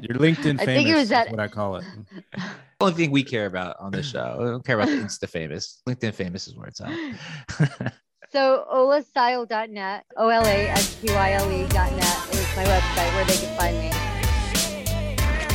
you're 0.00 0.16
LinkedIn 0.16 0.42
famous. 0.42 0.60
I 0.62 0.66
think 0.66 0.88
it 0.88 0.94
was 0.94 1.10
that, 1.10 1.30
what 1.30 1.40
I 1.40 1.48
call 1.48 1.76
it. 1.76 1.84
only 2.80 2.94
thing 2.94 3.10
we 3.10 3.22
care 3.22 3.46
about 3.46 3.76
on 3.78 3.92
this 3.92 4.06
show. 4.06 4.36
We 4.38 4.46
don't 4.46 4.64
care 4.64 4.80
about 4.80 4.88
the 4.88 4.96
Insta 4.96 5.28
famous. 5.28 5.82
LinkedIn 5.86 6.14
famous 6.14 6.48
is 6.48 6.56
where 6.56 6.68
it's 6.68 6.80
at. 6.80 7.92
So 8.34 8.66
olaspyle.net, 8.68 10.04
O-L-A-S-P-Y-L-E.net 10.16 12.32
is 12.32 12.33
my 12.56 12.64
website 12.64 13.14
where 13.14 13.24
they 13.24 13.36
can 13.36 13.56
find 13.56 13.78
me. 13.78 13.90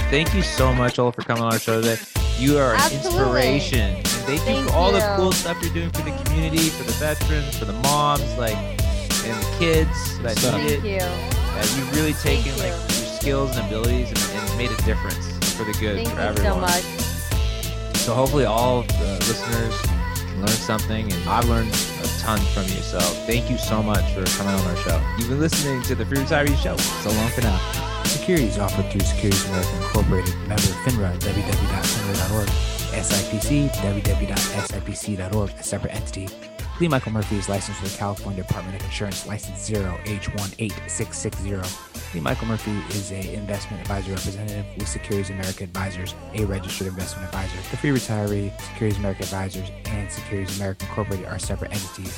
Thank 0.09 0.33
you 0.33 0.41
so 0.41 0.73
much, 0.73 0.97
Ola, 0.97 1.11
for 1.11 1.21
coming 1.21 1.43
on 1.43 1.53
our 1.53 1.59
show 1.59 1.81
today. 1.81 2.01
You 2.37 2.57
are 2.57 2.73
an 2.73 2.93
inspiration. 2.93 3.95
And 3.95 4.07
thank, 4.07 4.41
thank 4.41 4.59
you 4.59 4.69
for 4.69 4.73
all 4.73 4.91
you. 4.93 4.99
the 4.99 5.13
cool 5.17 5.31
stuff 5.31 5.61
you're 5.61 5.73
doing 5.73 5.91
for 5.91 6.01
the 6.01 6.11
community, 6.23 6.69
for 6.69 6.83
the 6.83 6.93
veterans, 6.93 7.57
for 7.57 7.65
the 7.65 7.73
moms, 7.73 8.37
like, 8.37 8.55
and 8.55 9.43
the 9.43 9.55
kids 9.59 10.19
that 10.19 10.37
so, 10.37 10.57
need 10.57 10.71
it. 10.71 10.83
You. 10.83 10.99
That 10.99 11.73
you've 11.77 11.95
really 11.95 12.13
taken 12.13 12.57
like 12.57 12.71
your 12.71 13.07
skills 13.19 13.57
and 13.57 13.67
abilities 13.67 14.09
and, 14.09 14.19
and, 14.39 14.57
made 14.57 14.71
a 14.71 14.81
difference 14.83 15.27
for 15.55 15.63
the 15.65 15.73
good 15.79 15.97
thank 15.97 16.09
for 16.09 16.21
everyone. 16.21 16.53
so 16.53 16.59
much. 16.59 16.83
So 17.97 18.13
hopefully 18.13 18.45
all 18.45 18.83
the 18.83 19.17
listeners 19.27 19.79
can 19.81 20.39
learn 20.39 20.47
something, 20.47 21.11
and 21.11 21.29
I've 21.29 21.47
learned 21.47 21.69
a 21.69 21.98
ton 22.37 22.45
from 22.53 22.63
you. 22.63 22.81
So 22.81 22.99
thank 22.99 23.49
you 23.49 23.57
so 23.57 23.81
much 23.81 24.05
for 24.13 24.23
coming 24.37 24.53
on 24.53 24.67
our 24.67 24.77
show. 24.77 25.01
You've 25.17 25.29
been 25.29 25.39
listening 25.39 25.81
to 25.83 25.95
the 25.95 26.05
Free 26.05 26.17
Retiree 26.17 26.57
Show. 26.57 26.77
So 26.77 27.09
long 27.11 27.29
for 27.29 27.41
now. 27.41 27.57
Securities 28.03 28.57
offered 28.57 28.91
through 28.91 29.01
Securities 29.01 29.45
America 29.45 29.75
Incorporated, 29.77 30.35
member 30.47 30.73
FINRA, 30.83 31.17
www.finra.org, 31.19 32.47
SIPC, 33.05 33.69
www.sipc.org, 33.69 35.49
a 35.59 35.63
separate 35.63 35.95
entity. 35.95 36.48
Lee 36.79 36.87
Michael 36.87 37.11
Murphy 37.11 37.35
is 37.35 37.49
licensed 37.49 37.81
with 37.81 37.91
the 37.91 37.97
California 37.97 38.41
Department 38.41 38.79
of 38.79 38.85
Insurance, 38.85 39.27
license 39.27 39.69
0H18660. 39.69 42.13
Lee 42.13 42.21
Michael 42.21 42.47
Murphy 42.47 42.71
is 42.97 43.11
a 43.11 43.33
investment 43.33 43.81
advisor 43.81 44.11
representative 44.11 44.65
with 44.77 44.87
Securities 44.87 45.29
America 45.29 45.65
Advisors, 45.65 46.15
a 46.35 46.45
registered 46.45 46.87
investment 46.87 47.27
advisor. 47.27 47.57
The 47.71 47.75
Free 47.75 47.89
Retiree, 47.89 48.57
Securities 48.61 48.97
America 48.97 49.23
Advisors, 49.23 49.69
and 49.87 50.09
Securities 50.09 50.57
America 50.57 50.85
Incorporated 50.85 51.25
are 51.25 51.37
separate 51.37 51.73
entities. 51.73 52.17